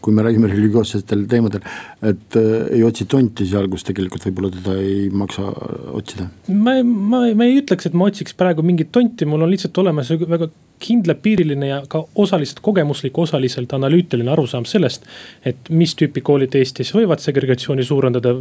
kui 0.00 0.14
me 0.16 0.24
räägime 0.24 0.48
religioossetel 0.50 1.26
teemadel, 1.30 1.64
et 2.06 2.38
äh, 2.38 2.48
ei 2.78 2.84
otsi 2.86 3.06
tonti 3.10 3.46
seal, 3.48 3.68
kus 3.72 3.84
tegelikult 3.88 4.24
võib-olla 4.28 4.52
teda 4.54 4.76
ei 4.80 5.10
maksa 5.12 5.50
otsida? 5.96 6.30
ma, 6.48 6.78
ma, 6.84 7.22
ma 7.36 7.48
ei 7.48 7.60
ütleks, 7.60 7.90
et 7.90 7.96
ma 7.96 8.08
otsiks 8.10 8.36
praegu 8.38 8.64
mingit 8.66 8.92
tonti, 8.94 9.28
mul 9.28 9.44
on 9.44 9.52
lihtsalt 9.52 9.82
olemas 9.82 10.12
väga 10.16 10.50
kindlapiiriline 10.80 11.68
ja 11.68 11.82
ka 11.88 12.02
osaliselt 12.22 12.62
kogemuslik, 12.64 13.18
osaliselt 13.20 13.72
analüütiline 13.76 14.32
arusaam 14.32 14.64
sellest. 14.68 15.04
et 15.44 15.68
mis 15.68 15.92
tüüpi 15.98 16.22
koolid 16.24 16.56
Eestis 16.56 16.94
võivad 16.96 17.20
segregatsiooni 17.20 17.84
suurendada 17.84 18.32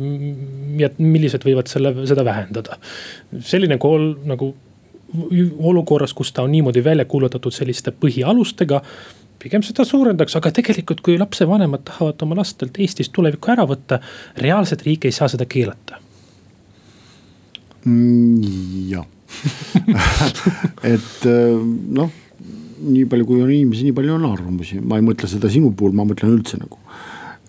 ja 0.79 0.91
millised 0.97 1.43
võivad 1.43 1.67
selle, 1.71 1.93
seda 2.07 2.25
vähendada. 2.25 2.79
selline 3.43 3.77
kool 3.77 4.13
nagu 4.29 4.53
olukorras, 5.59 6.13
kus 6.13 6.31
ta 6.31 6.43
on 6.45 6.51
niimoodi 6.53 6.83
välja 6.83 7.05
kuulutatud 7.09 7.53
selliste 7.53 7.91
põhialustega 7.91 8.81
pigem 9.39 9.63
seda 9.65 9.85
suurendaks, 9.87 10.35
aga 10.39 10.51
tegelikult, 10.55 11.01
kui 11.05 11.17
lapsevanemad 11.19 11.85
tahavad 11.87 12.25
oma 12.25 12.39
lastelt 12.41 12.79
Eestis 12.79 13.11
tulevikku 13.15 13.53
ära 13.53 13.65
võtta, 13.69 14.01
reaalselt 14.43 14.83
riik 14.87 15.07
ei 15.07 15.15
saa 15.15 15.29
seda 15.31 15.47
keelata. 15.49 15.99
Mm,. 17.85 18.89
jah. 18.91 19.05
Et 20.93 21.27
äh, 21.29 21.59
noh, 21.95 22.11
nii 22.79 23.05
palju, 23.09 23.27
kui 23.29 23.43
on 23.43 23.51
inimesi, 23.51 23.87
nii 23.87 23.95
palju 23.95 24.17
on 24.17 24.27
arvamusi, 24.31 24.79
ma 24.81 24.99
ei 24.99 25.05
mõtle 25.05 25.29
seda 25.31 25.51
sinu 25.51 25.71
puhul, 25.75 25.95
ma 25.95 26.07
mõtlen 26.07 26.33
üldse 26.35 26.59
nagu 26.59 26.79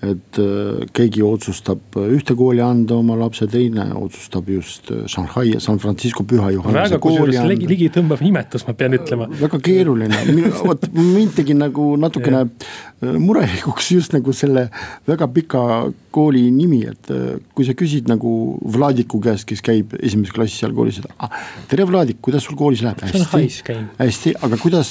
et 0.01 0.39
äh, 0.41 0.87
keegi 0.97 1.21
otsustab 1.25 1.97
ühte 2.01 2.33
kooli 2.37 2.63
anda 2.65 2.97
oma 2.97 3.19
lapse, 3.21 3.45
teine 3.51 3.85
otsustab 4.01 4.47
just 4.49 4.89
äh, 4.91 5.03
Shanghai 5.11 5.51
ja 5.51 5.61
San 5.61 5.79
Francisco 5.79 6.25
Püha 6.25 6.49
Johannese 6.55 6.97
kooli 7.03 7.37
anda. 7.37 7.51
ligi, 7.51 7.69
ligi 7.69 7.89
tõmbav 7.93 8.23
nimetus, 8.25 8.65
ma 8.69 8.73
pean 8.79 8.97
ütlema. 8.97 9.29
väga 9.41 9.61
keeruline, 9.65 10.23
vot 10.65 10.87
mind 10.97 11.35
tegi 11.37 11.57
nagu 11.59 11.91
natukene 12.01 12.47
äh, 12.47 13.19
murelikuks 13.21 13.91
just 13.93 14.17
nagu 14.17 14.33
selle 14.37 14.69
väga 15.09 15.29
pika 15.35 15.65
kooli 16.11 16.47
nimi, 16.55 16.81
et 16.89 17.13
kui 17.55 17.69
sa 17.69 17.77
küsid 17.77 18.09
nagu 18.11 18.33
Vladiku 18.73 19.21
käest, 19.23 19.45
kes 19.51 19.61
käib 19.63 19.93
esimeses 20.01 20.33
klassis 20.35 20.65
seal 20.65 20.73
koolis, 20.75 21.03
et 21.03 21.13
ah, 21.21 21.45
tere 21.69 21.85
Vladik, 21.87 22.23
kuidas 22.25 22.49
sul 22.49 22.57
koolis 22.59 22.81
läheb? 22.87 23.05
hästi, 23.05 23.77
hästi, 24.01 24.35
aga 24.49 24.59
kuidas, 24.65 24.91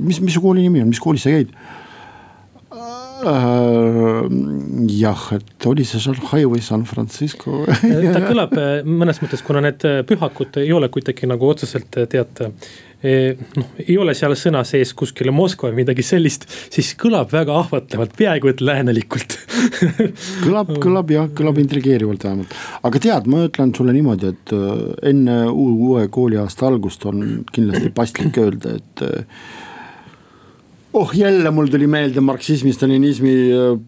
mis, 0.00 0.24
mis 0.24 0.34
su 0.34 0.42
kooli 0.42 0.64
nimi 0.64 0.80
on, 0.80 0.90
mis 0.90 1.02
koolis 1.02 1.28
sa 1.28 1.36
käid? 1.36 1.52
Äh, 3.20 4.28
jah, 4.88 5.24
et 5.36 5.66
oli 5.68 5.84
see 5.84 6.00
Shanghai 6.00 6.44
või 6.48 6.62
San 6.64 6.86
Francisco? 6.88 7.64
Ta 8.14 8.22
kõlab 8.24 8.54
äh, 8.56 8.70
mõnes 8.86 9.20
mõttes, 9.22 9.42
kuna 9.44 9.62
need 9.64 9.84
äh, 9.88 10.00
pühakud 10.08 10.60
ei 10.62 10.70
ole 10.72 10.88
kuidagi 10.92 11.28
nagu 11.28 11.50
otseselt 11.52 12.00
tead 12.10 12.46
noh, 13.00 13.68
ei 13.80 13.94
ole 13.96 14.12
seal 14.12 14.34
sõna 14.36 14.60
sees 14.68 14.90
kuskile 14.92 15.32
Moskva 15.32 15.70
või 15.70 15.78
midagi 15.78 16.04
sellist, 16.04 16.44
siis 16.68 16.90
kõlab 17.00 17.30
väga 17.32 17.54
ahvatlevalt, 17.62 18.12
peaaegu 18.18 18.50
et 18.50 18.60
läänelikult. 18.60 19.38
Kõlab, 20.44 20.74
kõlab 20.84 21.14
jah, 21.14 21.30
kõlab 21.32 21.62
intrigeerivalt 21.62 22.26
vähemalt, 22.28 22.52
aga 22.84 23.00
tead, 23.00 23.30
ma 23.32 23.46
ütlen 23.46 23.72
sulle 23.76 23.96
niimoodi, 23.96 24.34
et 24.34 24.52
enne 25.08 25.38
uue 25.48 26.04
kooliaasta 26.12 26.68
algust 26.68 27.08
on 27.08 27.24
kindlasti 27.56 27.88
paslik 27.96 28.36
öelda, 28.44 28.76
et 28.76 29.04
oh 30.92 31.10
jälle 31.14 31.50
mul 31.50 31.66
tuli 31.66 31.86
meelde 31.86 32.20
marksismi-stalinismi 32.20 33.34
äh, 33.54 33.80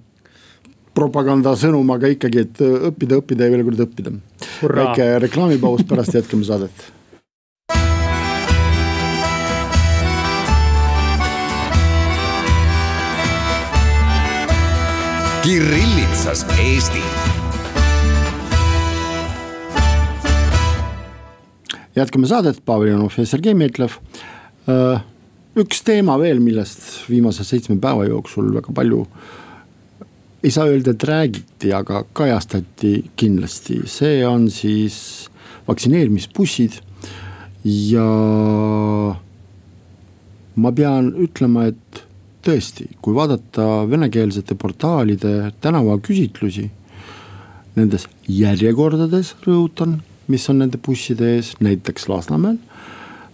propaganda 0.95 1.55
sõnum, 1.59 1.91
aga 1.95 2.11
ikkagi, 2.13 2.47
et 2.47 2.63
äh, 2.63 2.89
õppida, 2.91 3.21
õppida 3.23 3.49
ja 3.49 3.55
veel 3.55 3.65
kord 3.67 3.85
õppida. 3.87 4.17
väike 4.63 5.13
reklaamipaus, 5.27 5.87
pärast 5.89 6.15
jätkame 6.15 6.47
saadet. 6.47 6.91
Kirillitsas 15.43 16.47
Eesti. 16.63 17.03
jätkame 21.97 22.27
saadet, 22.27 22.63
Pavel 22.65 22.89
Janov 22.89 23.17
ja 23.19 23.27
Sergei 23.29 23.55
Metlev 23.55 23.99
äh, 24.69 25.03
üks 25.59 25.83
teema 25.85 26.17
veel, 26.21 26.41
millest 26.41 27.05
viimase 27.11 27.45
seitsme 27.45 27.77
päeva 27.81 28.07
jooksul 28.09 28.53
väga 28.55 28.73
palju 28.75 29.05
ei 30.43 30.51
saa 30.51 30.67
öelda, 30.67 30.91
et 30.91 31.05
räägiti, 31.07 31.71
aga 31.75 32.03
kajastati 32.13 33.13
kindlasti, 33.17 33.83
see 33.87 34.25
on 34.27 34.49
siis 34.51 35.29
vaktsineerimisbussid. 35.69 36.81
Ja 37.65 38.07
ma 40.59 40.73
pean 40.75 41.13
ütlema, 41.23 41.69
et 41.71 42.03
tõesti, 42.43 42.89
kui 42.99 43.15
vaadata 43.15 43.85
venekeelsete 43.91 44.57
portaalide 44.59 45.53
tänavaküsitlusi, 45.63 46.67
nendes 47.79 48.09
järjekordades 48.27 49.37
rõhutan, 49.47 50.01
mis 50.27 50.49
on 50.51 50.59
nende 50.65 50.81
busside 50.83 51.37
ees, 51.37 51.55
näiteks 51.63 52.11
Lasnamäel 52.11 52.59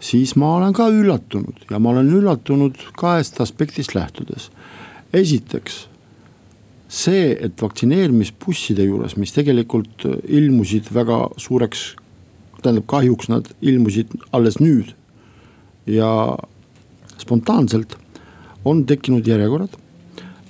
siis 0.01 0.35
ma 0.39 0.55
olen 0.57 0.75
ka 0.77 0.89
üllatunud 0.93 1.67
ja 1.71 1.79
ma 1.83 1.91
olen 1.91 2.11
üllatunud 2.21 2.79
kahest 2.99 3.41
aspektist 3.41 3.95
lähtudes. 3.95 4.51
esiteks 5.13 5.87
see, 6.89 7.37
et 7.41 7.63
vaktsineerimisbusside 7.63 8.85
juures, 8.85 9.17
mis 9.17 9.33
tegelikult 9.33 10.07
ilmusid 10.25 10.89
väga 10.95 11.29
suureks, 11.37 11.97
tähendab 12.63 12.87
kahjuks 12.89 13.29
nad 13.29 13.49
ilmusid 13.61 14.15
alles 14.33 14.59
nüüd 14.61 14.95
ja 15.87 16.37
spontaanselt 17.19 17.97
on 18.65 18.85
tekkinud 18.87 19.27
järjekorrad. 19.27 19.71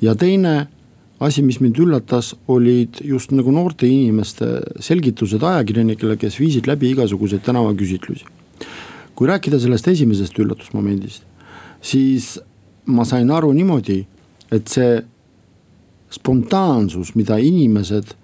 ja 0.01 0.15
teine 0.15 0.69
asi, 1.21 1.43
mis 1.43 1.61
mind 1.61 1.79
üllatas, 1.79 2.35
olid 2.49 3.01
just 3.03 3.33
nagu 3.33 3.51
noorte 3.51 3.87
inimeste 3.87 4.61
selgitused 4.81 5.43
ajakirjanikele, 5.43 6.17
kes 6.17 6.39
viisid 6.39 6.67
läbi 6.71 6.93
igasuguseid 6.93 7.43
tänavaküsitlusi 7.43 8.25
kui 9.19 9.27
rääkida 9.27 9.59
sellest 9.59 9.89
esimesest 9.91 10.37
üllatusmomendist, 10.39 11.25
siis 11.83 12.37
ma 12.87 13.03
sain 13.09 13.31
aru 13.35 13.51
niimoodi, 13.57 13.99
et 14.55 14.71
see 14.71 15.01
spontaansus, 16.15 17.17
mida 17.19 17.37
inimesed 17.43 18.15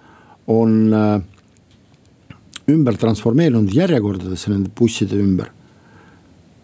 on 0.55 0.95
äh, 0.95 1.19
ümber 2.71 2.97
transformeerunud 3.01 3.75
järjekordadesse 3.75 4.53
nende 4.53 4.71
busside 4.79 5.19
ümber. 5.21 5.51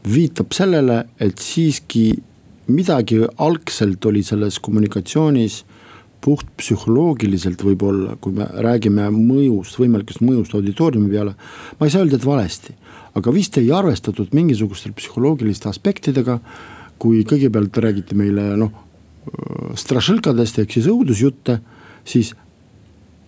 viitab 0.00 0.54
sellele, 0.56 1.02
et 1.20 1.42
siiski 1.44 2.14
midagi 2.72 3.18
algselt 3.36 4.06
oli 4.08 4.22
selles 4.24 4.56
kommunikatsioonis 4.64 5.58
puht 6.24 6.46
psühholoogiliselt 6.56 7.60
võib-olla, 7.64 8.14
kui 8.20 8.32
me 8.36 8.46
räägime 8.64 9.10
mõjust, 9.12 9.76
võimalikust 9.80 10.22
mõjust 10.24 10.54
auditooriumi 10.56 11.10
peale. 11.12 11.34
ma 11.78 11.86
ei 11.86 11.92
saa 11.92 12.04
öelda, 12.04 12.16
et 12.16 12.24
valesti, 12.24 12.74
aga 13.14 13.32
vist 13.34 13.58
ei 13.58 13.70
arvestatud 13.74 14.34
mingisuguste 14.36 14.92
psühholoogiliste 14.96 15.68
aspektidega. 15.68 16.40
kui 17.00 17.22
kõigepealt 17.24 17.78
räägiti 17.80 18.12
meile 18.14 18.42
noh, 18.60 18.72
strašõlkadest 19.72 20.58
ehk 20.60 20.74
siis 20.74 20.88
õudusjutte, 20.92 21.54
siis 22.04 22.34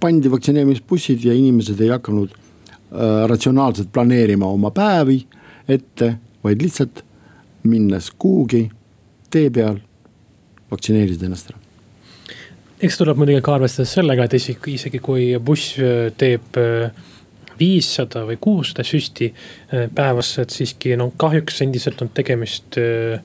pandi 0.01 0.29
vaktsineerimisbussid 0.29 1.25
ja 1.25 1.33
inimesed 1.33 1.81
ei 1.81 1.89
hakanud 1.89 2.35
äh, 2.35 3.25
ratsionaalselt 3.33 3.89
planeerima 3.93 4.47
oma 4.47 4.71
päevi 4.71 5.23
ette, 5.69 6.19
vaid 6.45 6.61
lihtsalt 6.63 7.01
minnes 7.65 8.11
kuhugi 8.19 8.67
tee 9.31 9.49
peal, 9.51 9.81
vaktsineerisid 10.71 11.25
ennast 11.25 11.55
ära 11.55 11.63
eks 12.83 12.99
tuleb 12.99 13.21
muidugi 13.21 13.43
ka 13.45 13.57
arvestada 13.57 13.89
sellega, 13.89 14.27
et 14.27 14.37
isegi, 14.39 14.77
isegi 14.77 15.01
kui 15.03 15.31
buss 15.45 15.77
äh, 15.79 16.11
teeb 16.19 16.59
äh, 16.61 16.91
viissada 17.59 18.27
või 18.29 18.39
kuussada 18.41 18.85
süsti 18.87 19.33
äh, 19.33 19.89
päevas, 19.95 20.35
et 20.43 20.55
siiski 20.55 20.97
no 20.99 21.13
kahjuks 21.17 21.63
endiselt 21.65 22.03
on 22.03 22.13
tegemist 22.15 22.79
äh, 22.81 23.23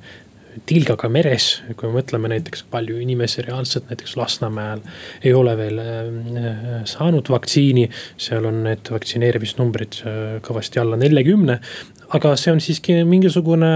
tilgaga 0.65 1.05
meres, 1.13 1.59
kui 1.77 1.85
me 1.85 1.99
mõtleme 1.99 2.31
näiteks 2.31 2.63
palju 2.71 2.97
inimesi 3.03 3.43
reaalselt 3.45 3.91
näiteks 3.91 4.15
Lasnamäel 4.17 4.81
ei 5.21 5.35
ole 5.37 5.53
veel 5.59 5.81
äh, 5.83 6.07
saanud 6.89 7.29
vaktsiini. 7.29 7.89
seal 8.17 8.47
on 8.49 8.63
need 8.65 8.89
vaktsineerimisnumbrid 8.91 10.01
kõvasti 10.45 10.81
alla 10.81 10.97
neljakümne, 10.97 11.59
aga 12.15 12.33
see 12.39 12.53
on 12.55 12.61
siiski 12.63 12.97
mingisugune, 13.07 13.71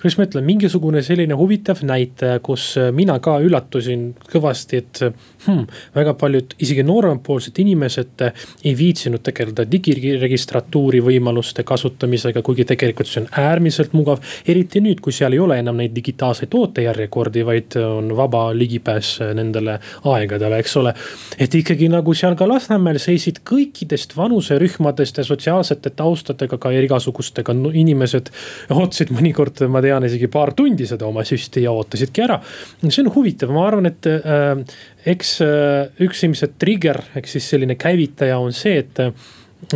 kuidas 0.00 0.18
ma 0.18 0.28
ütlen, 0.28 0.46
mingisugune 0.46 1.02
selline 1.02 1.36
huvitav 1.38 1.82
näitaja, 1.86 2.38
kus 2.44 2.74
mina 2.94 3.18
ka 3.24 3.38
üllatusin 3.42 4.10
kõvasti, 4.30 4.84
et 4.84 5.02
hmm, 5.46 5.66
väga 5.94 6.14
paljud 6.20 6.54
isegi 6.62 6.84
noorempoolsed 6.86 7.58
inimesed 7.62 8.24
ei 8.64 8.74
viitsinud 8.76 9.22
tegeleda 9.24 9.64
digiregistratuuri 9.70 11.00
võimaluste 11.04 11.64
kasutamisega, 11.66 12.42
kuigi 12.46 12.66
tegelikult 12.68 13.10
see 13.10 13.24
on 13.24 13.28
äärmiselt 13.42 13.94
mugav. 13.96 14.20
eriti 14.48 14.82
nüüd, 14.84 15.00
kui 15.00 15.12
seal 15.12 15.36
ei 15.36 15.42
ole 15.42 15.58
enam 15.60 15.80
neid 15.80 15.94
digitaalseid 15.96 16.54
ootejärjekordi, 16.54 17.44
vaid 17.46 17.78
on 17.80 18.14
vaba 18.16 18.48
ligipääs 18.56 19.16
nendele 19.34 19.78
aegadele, 20.04 20.60
eks 20.60 20.76
ole. 20.80 20.94
et 21.38 21.54
ikkagi 21.54 21.88
nagu 21.92 22.14
seal 22.14 22.36
ka 22.36 22.48
Lasnamäel 22.48 22.98
seisid 23.02 23.42
kõikidest 23.46 24.16
vanuserühmadest 24.16 25.20
ja 25.20 25.24
sotsiaalsete 25.26 25.94
taustadega 25.96 26.58
ka 26.58 26.72
igasugustega 26.74 27.54
inimesed 27.72 28.30
ootasid 28.74 29.12
mõnikord, 29.14 29.62
ma 29.68 29.82
tean 29.84 30.04
isegi 30.08 30.28
paar 30.32 30.54
tundi 30.56 30.86
seda 30.88 31.06
oma 31.08 31.24
süsti 31.26 31.64
ja 31.64 31.72
ootasidki 31.72 32.24
ära. 32.26 32.40
see 32.88 33.02
on 33.04 33.12
huvitav, 33.14 33.52
ma 33.54 33.66
arvan, 33.68 33.90
et 33.90 34.06
äh, 34.06 34.64
eks 35.08 35.36
äh, 35.44 35.90
üks 36.04 36.24
ilmselt 36.26 36.58
trigger 36.60 37.00
ehk 37.16 37.28
siis 37.30 37.48
selline 37.52 37.76
käivitaja 37.80 38.38
on 38.40 38.54
see, 38.56 38.80
et 38.82 39.00
äh, 39.02 39.12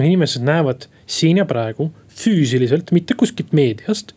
inimesed 0.00 0.44
näevad 0.44 0.88
siin 1.06 1.40
ja 1.40 1.46
praegu 1.48 1.90
füüsiliselt, 2.14 2.92
mitte 2.94 3.16
kuskilt 3.18 3.52
meediast. 3.52 4.14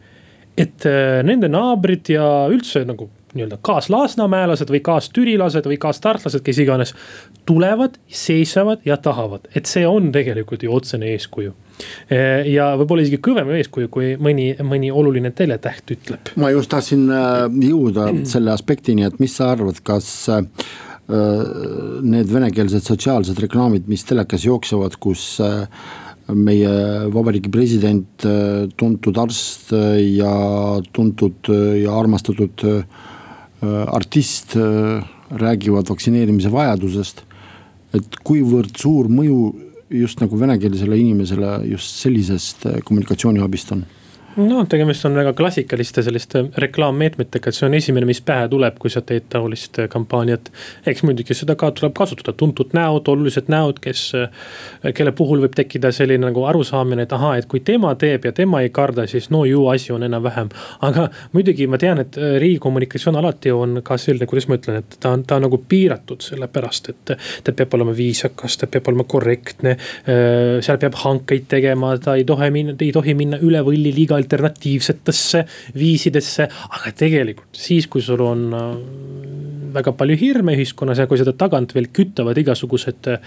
et 0.58 0.86
äh, 0.90 1.22
nende 1.24 1.50
naabrid 1.54 2.10
ja 2.10 2.48
üldse 2.50 2.84
nagu 2.86 3.12
nii-öelda 3.38 3.60
kaaslasnamäelased 3.62 4.72
või 4.72 4.80
kaastürilased 4.82 5.68
või 5.70 5.78
kaastartlased, 5.78 6.42
kes 6.42 6.58
iganes. 6.64 6.94
tulevad, 7.46 8.00
seisavad 8.08 8.82
ja 8.86 8.98
tahavad, 8.98 9.46
et 9.56 9.66
see 9.70 9.86
on 9.88 10.10
tegelikult 10.12 10.64
ju 10.64 10.74
otsene 10.74 11.12
eeskuju. 11.14 11.54
Ja 12.50 12.72
võib-olla 12.80 13.04
isegi 13.06 13.20
kõvem 13.22 13.52
eeskuju, 13.60 13.92
kui 13.94 14.16
mõni, 14.20 14.50
mõni 14.66 14.90
oluline 14.92 15.32
teletäht 15.32 15.92
ütleb. 15.94 16.34
ma 16.36 16.50
just 16.52 16.72
tahtsin 16.72 17.06
jõuda 17.62 18.10
selle 18.26 18.52
aspektini, 18.52 19.06
et 19.06 19.20
mis 19.20 19.36
sa 19.38 19.52
arvad, 19.54 19.84
kas 19.84 20.10
need 21.08 22.28
venekeelsed 22.28 22.84
sotsiaalsed 22.84 23.40
reklaamid, 23.40 23.88
mis 23.88 24.04
telekas 24.08 24.44
jooksevad, 24.44 24.98
kus 25.00 25.38
meie 26.36 26.72
vabariigi 27.14 27.52
president, 27.52 28.26
tuntud 28.76 29.20
arst 29.22 29.72
ja 29.72 30.34
tuntud 30.92 31.48
ja 31.80 31.94
armastatud 31.96 32.66
artist 33.64 34.58
räägivad 35.32 35.88
vaktsineerimise 35.90 36.52
vajadusest. 36.52 37.24
et 37.96 38.18
kuivõrd 38.28 38.76
suur 38.76 39.08
mõju 39.08 39.38
just 39.90 40.20
nagu 40.20 40.36
venekeelsele 40.38 40.98
inimesele 41.00 41.54
just 41.72 42.02
sellisest 42.04 42.66
kommunikatsiooniabist 42.84 43.72
on 43.72 43.86
no 44.38 44.66
tegemist 44.70 45.06
on 45.06 45.16
väga 45.18 45.34
klassikaliste 45.34 46.04
selliste 46.06 46.44
reklaammeetmetega, 46.62 47.50
et 47.50 47.58
see 47.58 47.66
on 47.68 47.76
esimene, 47.78 48.06
mis 48.06 48.20
pähe 48.26 48.48
tuleb, 48.52 48.78
kui 48.80 48.92
sa 48.94 49.02
teed 49.02 49.26
taolist 49.34 49.80
kampaaniat. 49.90 50.52
eks 50.86 51.04
muidugi 51.08 51.34
seda 51.38 51.56
ka 51.58 51.72
tuleb 51.72 51.96
kasutada, 51.98 52.36
tuntud 52.38 52.74
näod, 52.78 53.08
olulised 53.10 53.50
näod, 53.50 53.80
kes, 53.82 54.12
kelle 54.94 55.14
puhul 55.18 55.42
võib 55.46 55.56
tekkida 55.58 55.92
selline 55.92 56.28
nagu 56.28 56.44
arusaamine, 56.50 57.08
et 57.08 57.16
ahaa, 57.18 57.38
et 57.38 57.48
kui 57.50 57.64
tema 57.66 57.96
teeb 57.96 58.28
ja 58.30 58.32
tema 58.32 58.62
ei 58.62 58.70
karda, 58.70 59.08
siis 59.08 59.30
no 59.34 59.44
ju 59.46 59.66
asi 59.74 59.94
on 59.94 60.06
enam-vähem. 60.06 60.52
aga 60.82 61.08
muidugi 61.34 61.68
ma 61.68 61.78
tean, 61.82 62.04
et 62.04 62.18
riigi 62.40 62.60
kommunikatsioon 62.60 63.18
alati 63.18 63.52
on 63.52 63.82
ka 63.84 63.98
selline, 63.98 64.30
kuidas 64.30 64.48
ma 64.48 64.60
ütlen, 64.60 64.84
et 64.84 65.00
ta 65.00 65.16
on, 65.18 65.24
ta 65.24 65.40
on 65.40 65.48
nagu 65.48 65.62
piiratud, 65.70 66.22
sellepärast 66.22 66.90
et 66.94 67.16
ta 67.44 67.56
peab 67.56 67.74
olema 67.74 67.96
viisakas, 67.98 68.58
ta 68.58 68.68
peab 68.68 68.88
olema 68.92 69.08
korrektne. 69.10 69.78
seal 70.62 70.78
peab 70.78 70.96
hankeid 71.02 71.48
tegema, 71.50 71.96
ta 71.98 72.16
ei 72.16 72.24
tohi 72.28 72.52
minna, 72.52 72.78
ei 72.80 72.92
tohi 72.94 73.14
minna 73.18 73.42
üle 73.42 73.64
võlli 73.66 73.94
liiga 73.96 74.18
alternatiivsetesse 74.28 75.44
viisidesse. 75.78 76.48
aga 76.68 76.92
tegelikult 76.98 77.56
siis, 77.58 77.88
kui 77.88 78.04
sul 78.04 78.22
on 78.26 78.44
äh, 78.54 78.66
väga 79.78 79.94
palju 79.98 80.18
hirme 80.20 80.56
ühiskonnas 80.58 81.00
ja 81.02 81.08
kui 81.08 81.20
seda 81.20 81.34
tagant 81.38 81.74
veel 81.76 81.90
kütavad 81.96 82.38
igasugused 82.40 83.10
äh, 83.12 83.20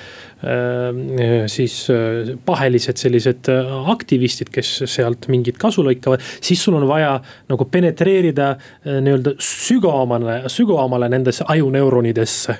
siis 1.51 1.77
äh, 1.93 2.35
pahelised 2.47 3.01
sellised 3.01 3.51
aktivistid, 3.91 4.51
kes 4.53 4.73
sealt 4.91 5.29
mingit 5.33 5.59
kasu 5.61 5.85
lõikavad. 5.87 6.23
siis 6.41 6.63
sul 6.63 6.77
on 6.79 6.87
vaja 6.89 7.17
nagu 7.51 7.67
penetreerida 7.71 8.53
nii-öelda 8.85 9.37
sügavamale, 9.41 10.43
sügavamale 10.53 11.11
nendesse 11.13 11.45
ajuneuronidesse. 11.49 12.57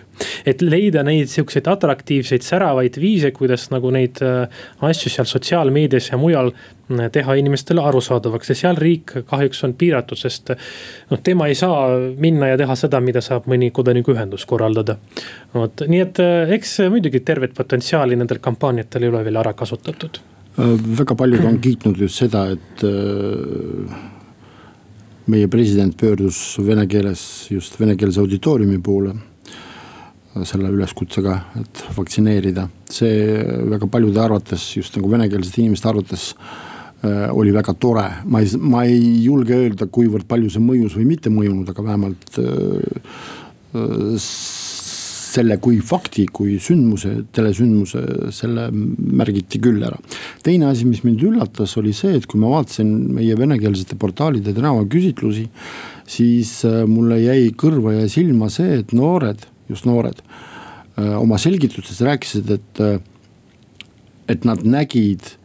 et 0.47 0.63
leida 0.63 1.05
neid 1.07 1.29
siukseid 1.29 1.69
atraktiivseid, 1.69 2.45
säravaid 2.47 2.97
viise, 3.01 3.31
kuidas 3.37 3.69
nagu 3.71 3.91
neid 3.95 4.21
asju 4.21 5.13
seal 5.13 5.29
sotsiaalmeedias 5.29 6.11
ja 6.13 6.19
mujal 6.21 6.53
teha 7.13 7.35
inimestele 7.39 7.83
arusaadavaks 7.87 8.51
ja 8.53 8.57
seal 8.59 8.79
riik 8.81 9.15
kahjuks 9.31 9.65
on 9.67 9.75
piiratud, 9.79 10.19
sest 10.19 10.53
noh, 11.11 11.21
tema 11.23 11.47
ei 11.51 11.55
saa 11.59 11.87
minna 12.19 12.51
ja 12.53 12.59
teha 12.61 12.77
seda, 12.79 13.01
mida 13.05 13.23
saab 13.25 13.47
mõni 13.51 13.71
kodanikuühendus 13.75 14.47
korraldada. 14.51 14.97
vot, 15.55 15.87
nii 15.87 16.03
et 16.03 16.21
eh, 16.25 16.55
eks 16.57 16.79
muidugi 16.91 17.21
tervet 17.21 17.55
potentsiaali 17.55 18.19
nendel 18.19 18.43
kampaaniatel 18.43 19.07
ei 19.07 19.13
ole 19.13 19.25
veel 19.25 19.41
ära 19.43 19.55
kasutatud. 19.55 20.21
Äh, 20.59 20.77
väga 20.99 21.15
paljud 21.15 21.45
on 21.47 21.59
kiitnud 21.63 21.99
just 22.01 22.23
seda, 22.25 22.47
et 22.57 22.85
äh, 22.85 23.99
meie 25.31 25.49
president 25.49 25.97
pöördus 25.97 26.59
vene 26.67 26.87
keeles 26.91 27.23
just 27.51 27.79
venekeelse 27.81 28.21
auditooriumi 28.21 28.81
poole 28.83 29.15
äh, 29.15 30.43
selle 30.45 30.73
üleskutsega, 30.75 31.37
et 31.61 31.85
vaktsineerida. 31.97 32.69
see 32.91 33.45
väga 33.71 33.87
paljude 33.87 34.19
arvates, 34.19 34.77
just 34.77 34.97
nagu 34.97 35.11
venekeelsete 35.11 35.63
inimeste 35.63 35.89
arvates 35.89 36.35
Äh, 36.35 36.70
oli 37.09 37.53
väga 37.55 37.73
tore, 37.81 38.05
ma 38.29 38.43
ei, 38.45 38.51
ma 38.61 38.83
ei 38.85 39.23
julge 39.25 39.57
öelda, 39.57 39.87
kuivõrd 39.89 40.27
palju 40.29 40.51
see 40.53 40.61
mõjus 40.61 40.99
või 40.99 41.07
mitte 41.15 41.33
mõjunud, 41.33 41.71
aga 41.73 41.85
vähemalt 41.87 42.41
äh, 42.43 43.15
äh, 43.73 44.27
selle 45.31 45.57
kui 45.63 45.79
fakti, 45.87 46.27
kui 46.27 46.59
sündmuse, 46.61 47.13
telesündmuse, 47.33 48.03
selle 48.35 48.67
märgiti 48.75 49.61
küll 49.63 49.81
ära. 49.87 49.97
teine 50.43 50.69
asi, 50.69 50.85
mis 50.85 51.05
mind 51.07 51.23
üllatas, 51.25 51.77
oli 51.81 51.95
see, 51.97 52.17
et 52.19 52.27
kui 52.29 52.41
ma 52.43 52.51
vaatasin 52.57 52.91
meie 53.17 53.39
venekeelsete 53.39 53.97
portaalide 54.01 54.53
tänavaküsitlusi, 54.57 55.47
siis 56.11 56.53
mulle 56.91 57.21
jäi 57.23 57.53
kõrva 57.55 57.95
ja 57.95 58.09
silma 58.11 58.51
see, 58.51 58.81
et 58.83 58.93
noored, 58.93 59.47
just 59.71 59.87
noored, 59.87 60.19
oma 60.99 61.39
selgitustes 61.39 62.03
rääkisid, 62.03 62.51
et, 62.51 62.83
et 64.35 64.49
nad 64.51 64.67
nägid 64.67 65.37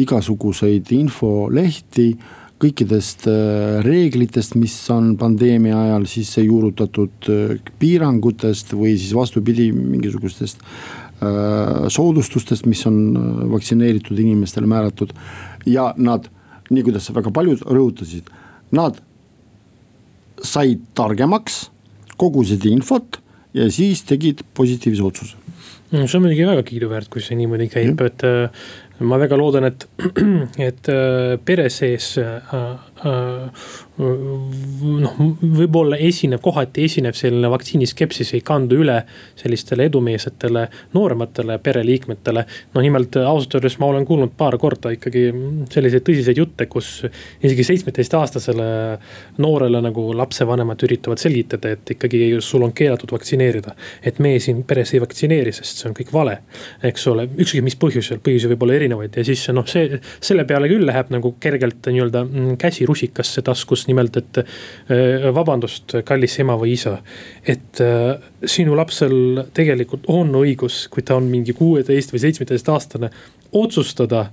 igasuguseid 0.00 0.90
infolehti 0.96 2.08
kõikidest 2.62 3.26
äh, 3.28 3.80
reeglitest, 3.84 4.54
mis 4.58 4.74
on 4.92 5.14
pandeemia 5.20 5.76
ajal 5.88 6.06
sisse 6.10 6.44
juurutatud, 6.44 7.28
äh, 7.32 7.56
piirangutest 7.80 8.74
või 8.76 8.94
siis 8.98 9.14
vastupidi, 9.16 9.70
mingisugustest 9.74 10.62
äh, 10.62 11.88
soodustustest, 11.92 12.68
mis 12.70 12.84
on 12.90 13.00
vaktsineeritud 13.52 14.18
inimestele 14.18 14.70
määratud. 14.70 15.12
ja 15.66 15.92
nad, 15.96 16.28
nii 16.70 16.82
kuidas 16.84 17.10
väga 17.14 17.30
paljud 17.32 17.62
rõhutasid, 17.64 18.28
nad 18.76 19.00
said 20.44 20.82
targemaks, 20.94 21.70
kogusid 22.20 22.66
infot 22.68 23.18
ja 23.56 23.70
siis 23.72 24.04
tegid 24.04 24.42
positiivse 24.54 25.02
otsuse. 25.02 25.36
see 25.90 26.16
on 26.18 26.24
muidugi 26.24 26.46
väga 26.46 26.62
kiiduväärt, 26.66 27.08
kui 27.08 27.22
see 27.22 27.36
niimoodi 27.38 27.68
käib, 27.72 28.00
et 28.04 28.22
ma 28.98 29.18
väga 29.18 29.36
loodan, 29.36 29.64
et, 29.64 29.86
et 30.68 30.88
äh, 30.88 31.36
pere 31.44 31.68
sees 31.70 32.14
äh, 32.18 32.54
noh, 33.98 35.18
võib-olla 35.58 35.98
esineb, 36.00 36.40
kohati 36.42 36.84
esineb 36.88 37.14
selline 37.18 37.50
vaktsiiniskepsis 37.52 38.32
ei 38.34 38.42
kandu 38.46 38.80
üle 38.82 38.96
sellistele 39.38 39.86
edumeelsetele 39.90 40.64
noorematele 40.96 41.58
pereliikmetele. 41.62 42.44
no 42.74 42.80
nimelt 42.80 43.16
ausalt 43.16 43.54
öeldes 43.58 43.78
ma 43.78 43.86
olen 43.92 44.06
kuulnud 44.08 44.32
paar 44.36 44.56
korda 44.58 44.90
ikkagi 44.94 45.26
selliseid 45.70 46.06
tõsiseid 46.06 46.40
jutte, 46.40 46.66
kus 46.66 47.04
isegi 47.42 47.66
seitsmeteistaastasele 47.70 48.68
noorele 49.38 49.82
nagu 49.84 50.06
lapsevanemad 50.16 50.82
üritavad 50.88 51.20
selgitada, 51.22 51.74
et 51.74 51.94
ikkagi 51.96 52.40
sul 52.40 52.64
on 52.66 52.72
keelatud 52.72 53.12
vaktsineerida. 53.14 53.74
et 54.02 54.18
me 54.18 54.38
siin 54.40 54.64
peres 54.64 54.94
ei 54.94 55.00
vaktsineeri, 55.00 55.52
sest 55.52 55.82
see 55.82 55.88
on 55.90 55.94
kõik 55.96 56.12
vale, 56.12 56.38
eks 56.82 57.06
ole, 57.12 57.28
ükskõik 57.38 57.64
mis 57.68 57.78
põhjusel, 57.78 58.18
põhjusi 58.24 58.50
võib 58.52 58.66
olla 58.66 58.74
erinevaid 58.80 59.16
ja 59.16 59.24
siis 59.24 59.46
noh, 59.52 59.66
see, 59.68 60.00
selle 60.20 60.44
peale 60.48 60.68
küll 60.72 60.86
läheb 60.86 61.12
nagu 61.14 61.34
kergelt 61.40 61.86
nii-öelda 61.86 62.24
käsi 62.60 62.86
rusikasse 62.94 63.42
taskus 63.44 63.86
nimelt, 63.90 64.16
et 64.22 64.40
äh, 64.40 65.28
vabandust, 65.34 65.98
kallis 66.06 66.38
ema 66.40 66.56
või 66.60 66.74
isa. 66.78 66.96
et 67.46 67.80
äh, 67.84 68.14
sinu 68.46 68.76
lapsel 68.78 69.44
tegelikult 69.54 70.08
on 70.08 70.32
õigus, 70.40 70.86
kui 70.88 71.02
ta 71.02 71.18
on 71.18 71.28
mingi 71.30 71.52
kuueteist 71.52 72.14
või 72.14 72.22
seitsmeteist 72.22 72.68
aastane, 72.72 73.10
otsustada 73.52 74.28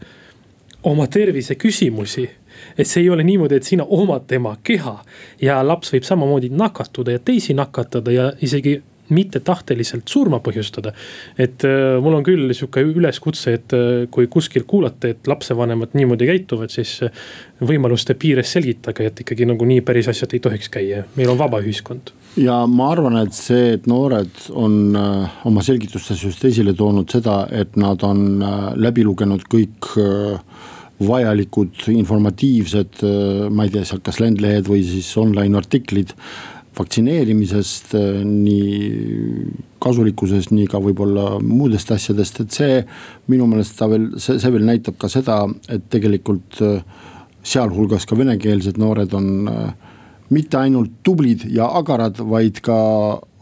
oma 0.83 1.07
tervise 1.07 1.55
küsimusi 1.55 2.29
et 2.77 2.87
see 2.87 3.03
ei 3.03 3.09
ole 3.09 3.23
niimoodi, 3.23 3.57
et 3.57 3.67
sina 3.67 3.85
omad 3.89 4.27
tema 4.29 4.55
keha 4.63 4.95
ja 5.41 5.59
laps 5.65 5.93
võib 5.93 6.05
samamoodi 6.07 6.51
nakatuda 6.53 7.17
ja 7.17 7.21
teisi 7.23 7.55
nakatada 7.57 8.13
ja 8.13 8.31
isegi 8.41 8.79
mittetahteliselt 9.11 10.09
surma 10.09 10.39
põhjustada. 10.43 10.93
et 11.37 11.63
äh, 11.67 11.99
mul 12.01 12.17
on 12.19 12.25
küll 12.25 12.51
sihuke 12.55 12.83
üleskutse, 12.85 13.55
et 13.59 13.75
äh, 13.75 14.07
kui 14.11 14.27
kuskil 14.31 14.65
kuulate, 14.67 15.15
et 15.15 15.27
lapsevanemad 15.27 15.95
niimoodi 15.97 16.29
käituvad, 16.29 16.71
siis 16.73 16.97
äh, 17.05 17.11
võimaluste 17.61 18.15
piires 18.19 18.51
selgitage, 18.55 19.11
et 19.11 19.23
ikkagi 19.23 19.47
nagu 19.49 19.67
nii 19.67 19.83
päris 19.85 20.09
asjad 20.11 20.33
ei 20.35 20.43
tohiks 20.43 20.71
käia, 20.71 21.05
meil 21.15 21.31
on 21.33 21.39
vaba 21.39 21.61
ühiskond. 21.63 22.13
ja 22.39 22.61
ma 22.67 22.91
arvan, 22.95 23.19
et 23.25 23.35
see, 23.35 23.75
et 23.75 23.87
noored 23.91 24.47
on 24.55 24.95
oma 25.45 25.63
selgitustes 25.65 26.23
just 26.23 26.45
esile 26.47 26.73
toonud 26.77 27.09
seda, 27.11 27.43
et 27.51 27.75
nad 27.79 28.03
on 28.07 28.43
läbi 28.79 29.03
lugenud 29.03 29.43
kõik 29.51 29.91
vajalikud 31.01 31.87
informatiivsed, 31.89 33.01
ma 33.49 33.65
ei 33.65 33.71
tea, 33.73 33.85
seal 33.89 34.03
kas 34.05 34.19
lendlehed 34.21 34.67
või 34.69 34.83
siis 34.85 35.09
online 35.17 35.57
artiklid 35.57 36.13
vaktsineerimisest, 36.81 37.93
äh, 37.97 38.21
nii 38.25 39.45
kasulikkusest, 39.81 40.51
nii 40.53 40.67
ka 40.69 40.81
võib-olla 40.83 41.39
muudest 41.43 41.91
asjadest, 41.93 42.41
et 42.43 42.57
see 42.57 42.81
minu 43.31 43.47
meelest 43.49 43.77
ta 43.79 43.87
veel, 43.91 44.11
see, 44.21 44.39
see 44.41 44.53
veel 44.53 44.67
näitab 44.67 44.99
ka 45.01 45.09
seda, 45.11 45.43
et 45.71 45.87
tegelikult 45.93 46.61
äh, 46.65 46.83
sealhulgas 47.43 48.05
ka 48.09 48.17
venekeelsed 48.19 48.79
noored 48.81 49.13
on 49.17 49.49
äh, 49.49 49.91
mitte 50.31 50.59
ainult 50.61 51.01
tublid 51.03 51.47
ja 51.51 51.67
agarad, 51.79 52.21
vaid 52.31 52.61
ka 52.65 52.77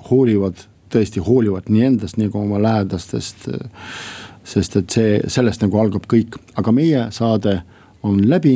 hoolivad, 0.09 0.65
tõesti 0.89 1.21
hoolivad 1.21 1.69
nii 1.69 1.85
endast, 1.91 2.17
nii 2.17 2.31
ka 2.33 2.39
oma 2.39 2.61
lähedastest. 2.63 3.49
sest 4.49 4.75
et 4.79 4.89
see, 4.89 5.09
sellest 5.29 5.61
nagu 5.61 5.77
algab 5.77 6.07
kõik, 6.09 6.39
aga 6.57 6.71
meie 6.73 7.03
saade 7.13 7.59
on 8.01 8.17
läbi 8.25 8.55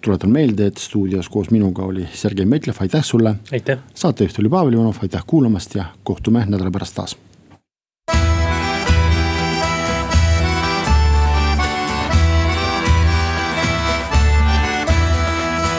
tuletan 0.00 0.30
meelde, 0.30 0.66
et 0.66 0.78
stuudios 0.78 1.28
koos 1.28 1.50
minuga 1.50 1.82
oli 1.82 2.08
Sergei 2.12 2.46
Metlev, 2.46 2.74
aitäh 2.80 3.04
sulle. 3.04 3.34
aitäh. 3.52 3.78
saatejuht 3.94 4.38
oli 4.38 4.48
Pavel 4.48 4.72
Ivanov, 4.72 4.94
aitäh 5.02 5.24
kuulamast 5.26 5.74
ja 5.74 5.84
kohtume 6.04 6.44
nädala 6.46 6.70
pärast 6.70 6.94
taas. 6.94 7.16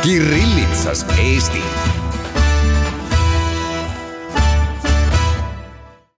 Kirillitsas 0.04 1.06
Eesti 1.20 1.62